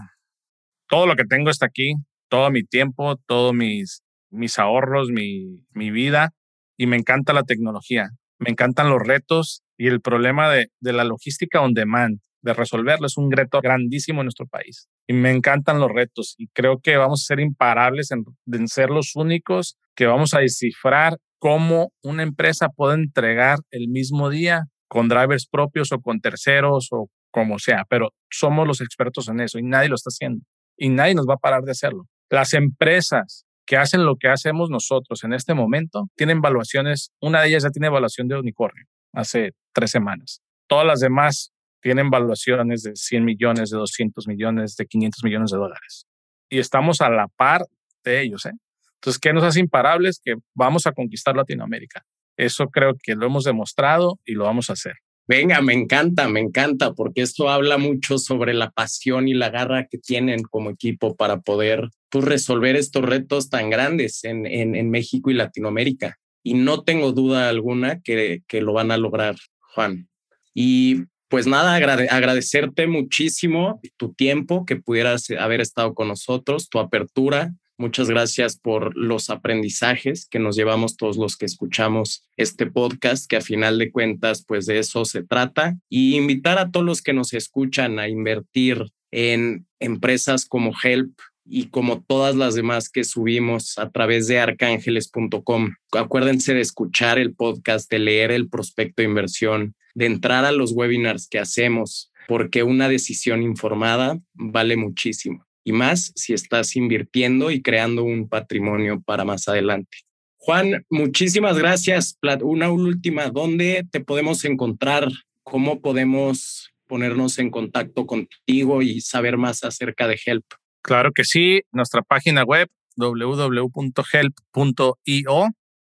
todo 0.88 1.06
lo 1.06 1.15
que 1.15 1.26
tengo 1.26 1.50
está 1.50 1.65
aquí, 1.65 1.93
todo 2.30 2.50
mi 2.52 2.63
tiempo, 2.63 3.17
todos 3.26 3.54
mis, 3.54 4.02
mis 4.30 4.60
ahorros, 4.60 5.10
mi, 5.10 5.63
mi 5.71 5.91
vida, 5.91 6.32
y 6.78 6.88
me 6.88 6.97
encanta 6.97 7.34
la 7.34 7.43
tecnología, 7.43 8.10
me 8.39 8.52
encantan 8.52 8.89
los 8.89 9.02
retos 9.02 9.63
y 9.78 9.88
el 9.88 10.02
problema 10.02 10.52
de, 10.52 10.67
de 10.80 10.93
la 10.93 11.04
logística 11.04 11.62
on 11.62 11.73
demand, 11.73 12.19
de 12.41 12.54
resolverlo, 12.54 13.08
es 13.08 13.17
un 13.17 13.32
reto 13.32 13.60
grandísimo 13.62 14.21
en 14.21 14.26
nuestro 14.26 14.47
país. 14.47 14.88
Y 15.08 15.13
me 15.13 15.32
encantan 15.32 15.80
los 15.80 15.91
retos 15.91 16.36
y 16.38 16.47
creo 16.50 16.80
que 16.80 16.95
vamos 16.95 17.23
a 17.23 17.28
ser 17.28 17.39
imparables 17.39 18.12
en, 18.12 18.23
en 18.52 18.67
ser 18.67 18.89
los 18.89 19.15
únicos 19.15 19.78
que 19.95 20.06
vamos 20.06 20.34
a 20.34 20.39
descifrar 20.39 21.17
cómo 21.39 21.91
una 22.04 22.23
empresa 22.23 22.69
puede 22.69 22.95
entregar 22.95 23.60
el 23.71 23.89
mismo 23.89 24.30
día 24.30 24.65
con 24.88 25.10
drivers 25.10 25.47
propios 25.47 25.91
o 25.91 26.00
con 26.00 26.21
terceros 26.21 26.88
o 26.91 27.10
como 27.32 27.60
sea, 27.60 27.86
pero 27.89 28.12
somos 28.30 28.65
los 28.65 28.82
expertos 28.82 29.28
en 29.28 29.41
eso 29.41 29.60
y 29.60 29.63
nadie 29.63 29.89
lo 29.89 29.95
está 29.95 30.10
haciendo 30.10 30.45
y 30.77 30.89
nadie 30.89 31.15
nos 31.15 31.27
va 31.27 31.35
a 31.35 31.37
parar 31.37 31.63
de 31.63 31.71
hacerlo. 31.71 32.05
Las 32.29 32.53
empresas 32.53 33.45
que 33.65 33.77
hacen 33.77 34.05
lo 34.05 34.15
que 34.15 34.29
hacemos 34.29 34.69
nosotros 34.69 35.23
en 35.23 35.33
este 35.33 35.53
momento 35.53 36.07
tienen 36.15 36.41
valuaciones, 36.41 37.11
una 37.19 37.41
de 37.41 37.49
ellas 37.49 37.63
ya 37.63 37.69
tiene 37.69 37.87
evaluación 37.87 38.27
de 38.27 38.39
unicornio 38.39 38.85
hace 39.13 39.51
tres 39.73 39.91
semanas. 39.91 40.41
Todas 40.67 40.85
las 40.85 40.99
demás 40.99 41.51
tienen 41.81 42.09
valuaciones 42.09 42.83
de 42.83 42.95
100 42.95 43.25
millones, 43.25 43.69
de 43.69 43.77
200 43.77 44.27
millones, 44.27 44.75
de 44.75 44.85
500 44.85 45.23
millones 45.23 45.51
de 45.51 45.57
dólares. 45.57 46.05
Y 46.49 46.59
estamos 46.59 47.01
a 47.01 47.09
la 47.09 47.27
par 47.27 47.61
de 48.03 48.21
ellos. 48.21 48.45
¿eh? 48.45 48.53
Entonces, 48.95 49.19
¿qué 49.19 49.33
nos 49.33 49.43
hace 49.43 49.59
imparables? 49.59 50.19
Que 50.23 50.35
vamos 50.55 50.87
a 50.87 50.91
conquistar 50.91 51.35
Latinoamérica. 51.35 52.03
Eso 52.37 52.67
creo 52.67 52.93
que 53.01 53.15
lo 53.15 53.25
hemos 53.25 53.43
demostrado 53.43 54.19
y 54.25 54.33
lo 54.33 54.45
vamos 54.45 54.69
a 54.69 54.73
hacer. 54.73 54.93
Venga, 55.27 55.61
me 55.61 55.73
encanta, 55.73 56.29
me 56.29 56.39
encanta, 56.39 56.93
porque 56.93 57.21
esto 57.21 57.49
habla 57.49 57.77
mucho 57.77 58.17
sobre 58.17 58.53
la 58.53 58.71
pasión 58.71 59.27
y 59.27 59.33
la 59.33 59.49
garra 59.49 59.87
que 59.87 59.97
tienen 59.97 60.41
como 60.43 60.69
equipo 60.69 61.17
para 61.17 61.41
poder 61.41 61.89
pues, 62.09 62.23
resolver 62.23 62.77
estos 62.77 63.03
retos 63.03 63.49
tan 63.49 63.69
grandes 63.69 64.23
en, 64.23 64.45
en, 64.45 64.89
México 64.89 65.29
y 65.29 65.33
Latinoamérica. 65.33 66.17
Y 66.43 66.53
no 66.53 66.83
tengo 66.83 67.11
duda 67.11 67.49
alguna 67.49 67.99
que, 67.99 68.41
que 68.47 68.61
lo 68.61 68.71
van 68.71 68.91
a 68.91 68.97
lograr, 68.97 69.35
Juan. 69.73 70.07
Y 70.53 71.03
pues 71.27 71.45
nada, 71.45 71.75
agradecerte 71.75 72.87
muchísimo 72.87 73.81
tu 73.97 74.13
tiempo, 74.13 74.65
que 74.65 74.77
pudieras 74.77 75.29
haber 75.37 75.59
estado 75.59 75.93
con 75.93 76.07
nosotros, 76.07 76.69
tu 76.69 76.79
apertura, 76.79 77.53
Muchas 77.79 78.09
gracias 78.09 78.57
por 78.57 78.97
los 78.97 79.29
aprendizajes 79.29 80.27
que 80.27 80.39
nos 80.39 80.55
llevamos 80.55 80.97
todos 80.97 81.17
los 81.17 81.37
que 81.37 81.45
escuchamos 81.45 82.27
este 82.35 82.65
podcast, 82.65 83.29
que 83.29 83.37
a 83.37 83.41
final 83.41 83.77
de 83.77 83.91
cuentas, 83.91 84.43
pues 84.47 84.65
de 84.65 84.79
eso 84.79 85.05
se 85.05 85.23
trata. 85.23 85.77
Y 85.87 86.15
invitar 86.15 86.57
a 86.57 86.71
todos 86.71 86.85
los 86.85 87.03
que 87.03 87.13
nos 87.13 87.33
escuchan 87.33 87.99
a 87.99 88.07
invertir 88.07 88.83
en 89.11 89.67
empresas 89.79 90.47
como 90.47 90.73
Help 90.81 91.19
y 91.45 91.69
como 91.69 92.01
todas 92.01 92.35
las 92.35 92.55
demás 92.55 92.89
que 92.89 93.03
subimos 93.03 93.77
a 93.77 93.91
través 93.91 94.27
de 94.27 94.39
arcángeles.com. 94.39 95.75
Acuérdense 95.91 96.55
de 96.55 96.61
escuchar 96.61 97.19
el 97.19 97.35
podcast, 97.35 97.91
de 97.91 97.99
leer 97.99 98.31
el 98.31 98.49
prospecto 98.49 99.03
de 99.03 99.07
inversión, 99.07 99.75
de 99.93 100.07
entrar 100.07 100.45
a 100.45 100.51
los 100.51 100.71
webinars 100.73 101.27
que 101.29 101.37
hacemos, 101.37 102.11
porque 102.27 102.63
una 102.63 102.89
decisión 102.89 103.43
informada 103.43 104.19
vale 104.33 104.77
muchísimo 104.77 105.46
y 105.67 105.73
más 105.73 106.13
si 106.15 106.32
estás 106.32 106.77
invirtiendo 106.77 107.51
y 107.51 107.62
creando 107.62 108.06
un 108.06 108.30
patrimonio 108.30 109.01
para 109.01 109.25
más 109.25 109.49
adelante. 109.49 109.97
Juan, 110.38 110.86
muchísimas 110.89 111.58
gracias. 111.58 112.17
Una 112.41 112.71
última, 112.71 113.27
¿dónde 113.27 113.86
te 113.91 113.99
podemos 113.99 114.45
encontrar? 114.45 115.10
¿Cómo 115.43 115.82
podemos 115.82 116.71
ponernos 116.88 117.38
en 117.39 117.51
contacto 117.51 118.06
contigo 118.06 118.82
y 118.82 119.01
saber 119.01 119.36
más 119.36 119.65
acerca 119.65 120.08
de 120.08 120.17
Help? 120.25 120.45
Claro 120.82 121.12
que 121.12 121.25
sí, 121.25 121.63
nuestra 121.73 122.01
página 122.01 122.45
web 122.45 122.69
www.help.io, 122.95 123.65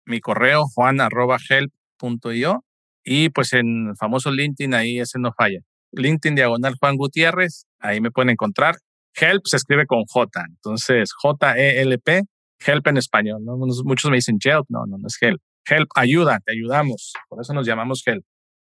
mi 0.05 0.19
correo 0.21 0.63
juan.help.io 0.73 2.65
y 3.03 3.29
pues 3.29 3.53
en 3.53 3.89
el 3.89 3.95
famoso 3.95 4.31
LinkedIn 4.31 4.73
ahí 4.73 4.99
ese 4.99 5.19
no 5.19 5.33
falla. 5.33 5.59
LinkedIn 5.91 6.33
diagonal 6.33 6.77
Juan 6.79 6.97
Gutiérrez, 6.97 7.67
ahí 7.79 8.01
me 8.01 8.09
pueden 8.09 8.31
encontrar 8.31 8.77
Help 9.19 9.41
se 9.45 9.57
escribe 9.57 9.85
con 9.87 10.03
J, 10.05 10.45
entonces 10.47 11.11
J-E-L-P, 11.13 12.23
help 12.65 12.87
en 12.87 12.97
español. 12.97 13.43
¿no? 13.43 13.57
Muchos 13.57 14.11
me 14.11 14.17
dicen 14.17 14.37
help, 14.43 14.65
no, 14.69 14.85
no, 14.85 14.97
no 14.97 15.07
es 15.07 15.17
help. 15.21 15.41
Help, 15.69 15.89
ayuda, 15.95 16.39
te 16.45 16.53
ayudamos. 16.53 17.13
Por 17.27 17.41
eso 17.41 17.53
nos 17.53 17.67
llamamos 17.67 18.01
help. 18.05 18.23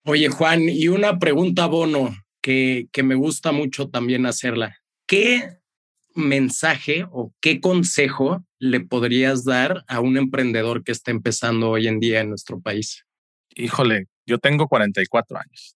Oye, 0.05 0.29
Juan, 0.29 0.69
y 0.69 0.87
una 0.87 1.19
pregunta, 1.19 1.65
Bono, 1.65 2.15
que, 2.41 2.87
que 2.91 3.03
me 3.03 3.15
gusta 3.15 3.51
mucho 3.51 3.89
también 3.89 4.25
hacerla. 4.25 4.77
¿Qué 5.07 5.57
mensaje 6.13 7.05
o 7.11 7.33
qué 7.41 7.59
consejo 7.59 8.45
le 8.59 8.79
podrías 8.79 9.43
dar 9.43 9.83
a 9.87 9.99
un 9.99 10.15
emprendedor 10.17 10.83
que 10.83 10.91
está 10.91 11.11
empezando 11.11 11.71
hoy 11.71 11.87
en 11.87 11.99
día 11.99 12.21
en 12.21 12.29
nuestro 12.29 12.61
país? 12.61 13.05
Híjole, 13.55 14.05
yo 14.25 14.37
tengo 14.37 14.67
44 14.67 15.37
años. 15.37 15.75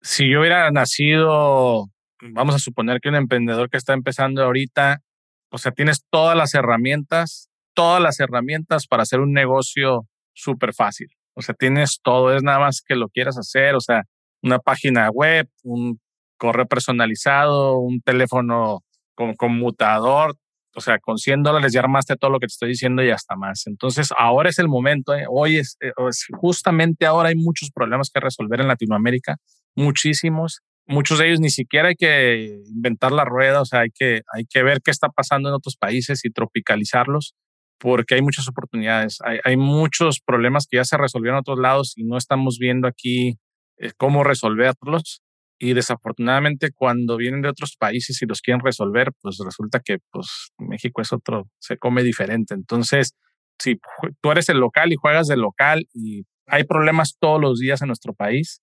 Si 0.00 0.30
yo 0.30 0.40
hubiera 0.40 0.70
nacido 0.70 1.90
vamos 2.20 2.54
a 2.54 2.58
suponer 2.58 3.00
que 3.00 3.08
un 3.08 3.16
emprendedor 3.16 3.70
que 3.70 3.76
está 3.76 3.92
empezando 3.92 4.42
ahorita, 4.42 5.02
o 5.50 5.58
sea, 5.58 5.72
tienes 5.72 6.04
todas 6.10 6.36
las 6.36 6.54
herramientas, 6.54 7.48
todas 7.74 8.00
las 8.02 8.20
herramientas 8.20 8.86
para 8.86 9.02
hacer 9.02 9.20
un 9.20 9.32
negocio 9.32 10.06
súper 10.34 10.74
fácil. 10.74 11.08
O 11.34 11.42
sea, 11.42 11.54
tienes 11.54 12.00
todo, 12.02 12.34
es 12.34 12.42
nada 12.42 12.58
más 12.58 12.82
que 12.86 12.96
lo 12.96 13.08
quieras 13.08 13.38
hacer, 13.38 13.74
o 13.74 13.80
sea, 13.80 14.04
una 14.42 14.58
página 14.58 15.10
web, 15.10 15.48
un 15.62 16.00
correo 16.38 16.66
personalizado, 16.66 17.78
un 17.78 18.00
teléfono 18.00 18.82
con 19.14 19.34
conmutador, 19.34 20.36
o 20.74 20.80
sea, 20.80 20.98
con 20.98 21.16
100 21.16 21.42
dólares 21.42 21.72
ya 21.72 21.80
armaste 21.80 22.16
todo 22.16 22.30
lo 22.30 22.38
que 22.38 22.46
te 22.46 22.52
estoy 22.52 22.68
diciendo 22.68 23.02
y 23.02 23.10
hasta 23.10 23.34
más. 23.34 23.66
Entonces, 23.66 24.10
ahora 24.16 24.50
es 24.50 24.58
el 24.58 24.68
momento, 24.68 25.14
¿eh? 25.14 25.24
hoy 25.28 25.56
es, 25.56 25.76
eh, 25.80 25.92
es, 26.08 26.26
justamente 26.38 27.06
ahora 27.06 27.30
hay 27.30 27.34
muchos 27.34 27.70
problemas 27.70 28.10
que 28.12 28.20
resolver 28.20 28.60
en 28.60 28.68
Latinoamérica, 28.68 29.36
muchísimos. 29.74 30.60
Muchos 30.86 31.18
de 31.18 31.28
ellos 31.28 31.40
ni 31.40 31.50
siquiera 31.50 31.88
hay 31.88 31.96
que 31.96 32.62
inventar 32.68 33.12
la 33.12 33.24
rueda, 33.24 33.60
o 33.60 33.64
sea, 33.64 33.80
hay 33.80 33.90
que, 33.90 34.22
hay 34.32 34.44
que 34.48 34.62
ver 34.62 34.80
qué 34.82 34.90
está 34.90 35.08
pasando 35.08 35.48
en 35.48 35.54
otros 35.54 35.76
países 35.76 36.24
y 36.24 36.30
tropicalizarlos, 36.30 37.34
porque 37.78 38.14
hay 38.14 38.22
muchas 38.22 38.48
oportunidades. 38.48 39.18
Hay, 39.24 39.38
hay 39.44 39.56
muchos 39.56 40.20
problemas 40.20 40.66
que 40.70 40.76
ya 40.76 40.84
se 40.84 40.96
resolvieron 40.96 41.36
en 41.36 41.40
otros 41.40 41.58
lados 41.58 41.94
y 41.96 42.04
no 42.04 42.16
estamos 42.16 42.58
viendo 42.58 42.86
aquí 42.86 43.38
eh, 43.78 43.92
cómo 43.96 44.24
resolverlos 44.24 45.22
y 45.58 45.74
desafortunadamente 45.74 46.70
cuando 46.72 47.16
vienen 47.16 47.42
de 47.42 47.48
otros 47.48 47.76
países 47.76 48.20
y 48.20 48.26
los 48.26 48.40
quieren 48.40 48.62
resolver, 48.62 49.12
pues 49.20 49.38
resulta 49.44 49.80
que 49.80 49.98
pues 50.10 50.52
México 50.58 51.00
es 51.00 51.12
otro, 51.12 51.48
se 51.58 51.78
come 51.78 52.02
diferente. 52.02 52.54
Entonces, 52.54 53.14
si 53.58 53.78
tú 54.20 54.30
eres 54.30 54.48
el 54.48 54.58
local 54.58 54.92
y 54.92 54.96
juegas 54.96 55.28
del 55.28 55.40
local 55.40 55.86
y 55.94 56.24
hay 56.46 56.64
problemas 56.64 57.16
todos 57.18 57.40
los 57.40 57.58
días 57.58 57.80
en 57.80 57.88
nuestro 57.88 58.12
país, 58.14 58.62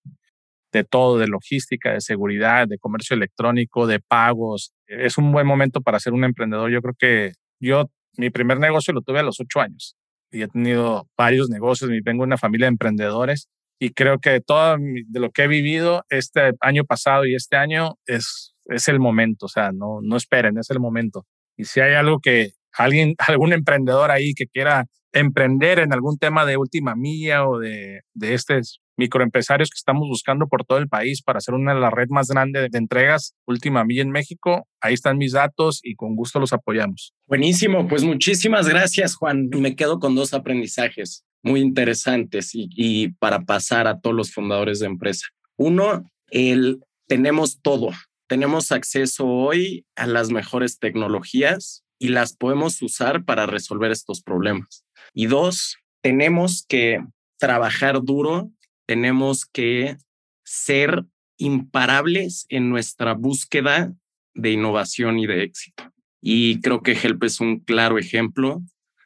de 0.73 0.83
todo, 0.83 1.19
de 1.19 1.27
logística, 1.27 1.93
de 1.93 2.01
seguridad, 2.01 2.67
de 2.67 2.79
comercio 2.79 3.15
electrónico, 3.15 3.87
de 3.87 3.99
pagos, 3.99 4.73
es 4.87 5.17
un 5.17 5.31
buen 5.31 5.47
momento 5.47 5.81
para 5.81 5.99
ser 5.99 6.13
un 6.13 6.23
emprendedor. 6.23 6.71
Yo 6.71 6.81
creo 6.81 6.95
que 6.97 7.33
yo, 7.61 7.89
mi 8.17 8.31
primer 8.31 8.59
negocio 8.59 8.93
lo 8.93 9.01
tuve 9.01 9.19
a 9.19 9.23
los 9.23 9.39
ocho 9.39 9.61
años 9.61 9.95
y 10.31 10.41
he 10.41 10.47
tenido 10.47 11.07
varios 11.15 11.49
negocios, 11.49 11.91
vengo 12.03 12.23
de 12.23 12.27
una 12.27 12.37
familia 12.37 12.65
de 12.65 12.71
emprendedores 12.71 13.47
y 13.79 13.91
creo 13.91 14.19
que 14.19 14.41
todo 14.41 14.77
de 14.79 15.19
lo 15.19 15.29
que 15.29 15.43
he 15.43 15.47
vivido 15.47 16.03
este 16.09 16.53
año 16.59 16.83
pasado 16.85 17.25
y 17.25 17.35
este 17.35 17.55
año 17.55 17.95
es, 18.07 18.55
es 18.65 18.87
el 18.87 18.99
momento, 18.99 19.45
o 19.45 19.49
sea, 19.49 19.71
no, 19.71 19.99
no 20.01 20.17
esperen, 20.17 20.57
es 20.57 20.69
el 20.71 20.79
momento. 20.79 21.25
Y 21.55 21.65
si 21.65 21.81
hay 21.81 21.93
algo 21.93 22.19
que 22.19 22.53
alguien, 22.73 23.13
algún 23.27 23.53
emprendedor 23.53 24.09
ahí 24.09 24.33
que 24.33 24.47
quiera 24.47 24.85
emprender 25.11 25.77
en 25.77 25.93
algún 25.93 26.17
tema 26.17 26.45
de 26.45 26.57
última 26.57 26.95
milla 26.95 27.47
o 27.47 27.59
de, 27.59 28.01
de 28.15 28.33
estos 28.33 28.81
microempresarios 28.97 29.69
que 29.69 29.77
estamos 29.77 30.07
buscando 30.07 30.47
por 30.47 30.65
todo 30.65 30.77
el 30.77 30.87
país 30.87 31.21
para 31.21 31.37
hacer 31.37 31.53
una 31.53 31.73
de 31.73 31.79
las 31.79 31.91
redes 31.91 32.09
más 32.09 32.27
grandes 32.27 32.69
de 32.71 32.77
entregas 32.77 33.35
última 33.45 33.83
milla 33.83 34.01
en 34.01 34.11
México, 34.11 34.67
ahí 34.81 34.93
están 34.93 35.17
mis 35.17 35.33
datos 35.33 35.79
y 35.83 35.95
con 35.95 36.15
gusto 36.15 36.39
los 36.39 36.53
apoyamos. 36.53 37.13
Buenísimo, 37.27 37.87
pues 37.87 38.03
muchísimas 38.03 38.67
gracias 38.67 39.15
Juan. 39.15 39.49
Me 39.49 39.75
quedo 39.75 39.99
con 39.99 40.15
dos 40.15 40.33
aprendizajes 40.33 41.25
muy 41.43 41.59
interesantes 41.59 42.51
y, 42.53 43.09
para 43.19 43.41
pasar 43.41 43.87
a 43.87 43.99
todos 43.99 44.15
los 44.15 44.33
fundadores 44.33 44.79
de 44.79 44.87
empresa. 44.87 45.27
Uno, 45.57 46.09
el 46.31 46.79
tenemos 47.07 47.61
todo, 47.61 47.91
tenemos 48.27 48.71
acceso 48.71 49.27
hoy 49.27 49.85
a 49.95 50.07
las 50.07 50.29
mejores 50.29 50.79
tecnologías 50.79 51.83
y 51.99 52.09
las 52.09 52.35
podemos 52.35 52.81
usar 52.81 53.25
para 53.25 53.45
resolver 53.45 53.91
estos 53.91 54.21
problemas. 54.21 54.85
Y 55.13 55.27
dos, 55.27 55.77
tenemos 56.01 56.65
que 56.67 56.99
trabajar 57.37 58.01
duro, 58.01 58.51
tenemos 58.85 59.45
que 59.45 59.97
ser 60.43 61.05
imparables 61.37 62.45
en 62.49 62.69
nuestra 62.69 63.13
búsqueda 63.13 63.93
de 64.33 64.51
innovación 64.51 65.19
y 65.19 65.27
de 65.27 65.43
éxito. 65.43 65.91
Y 66.21 66.61
creo 66.61 66.81
que 66.81 66.93
Help 66.93 67.23
es 67.23 67.39
un 67.39 67.59
claro 67.59 67.97
ejemplo 67.97 68.61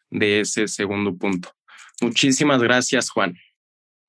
de 0.10 0.42
ese 0.42 0.68
segundo 0.68 1.18
punto. 1.18 1.52
Muchísimas 2.02 2.62
gracias, 2.62 3.10
Juan. 3.10 3.36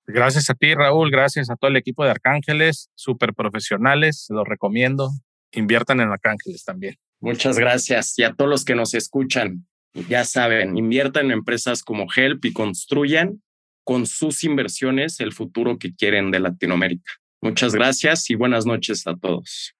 Gracias 0.06 0.50
a 0.50 0.54
ti, 0.54 0.74
Raúl. 0.74 1.10
Gracias 1.10 1.50
a 1.50 1.56
todo 1.56 1.70
el 1.70 1.76
equipo 1.76 2.04
de 2.04 2.10
Arcángeles, 2.10 2.90
súper 2.94 3.34
profesionales. 3.34 4.26
Los 4.30 4.46
recomiendo. 4.46 5.10
Inviertan 5.52 6.00
en 6.00 6.10
Arcángeles 6.10 6.64
también. 6.64 6.96
Muchas 7.20 7.58
gracias. 7.58 8.18
Y 8.18 8.24
a 8.24 8.34
todos 8.34 8.50
los 8.50 8.64
que 8.64 8.74
nos 8.74 8.94
escuchan, 8.94 9.66
ya 10.08 10.24
saben, 10.24 10.76
inviertan 10.76 11.26
en 11.26 11.32
empresas 11.32 11.82
como 11.82 12.06
Help 12.14 12.44
y 12.44 12.52
construyan 12.52 13.42
con 13.88 14.04
sus 14.04 14.44
inversiones 14.44 15.18
el 15.18 15.32
futuro 15.32 15.78
que 15.78 15.94
quieren 15.94 16.30
de 16.30 16.40
Latinoamérica. 16.40 17.10
Muchas 17.40 17.74
gracias 17.74 18.28
y 18.28 18.34
buenas 18.34 18.66
noches 18.66 19.06
a 19.06 19.16
todos. 19.16 19.77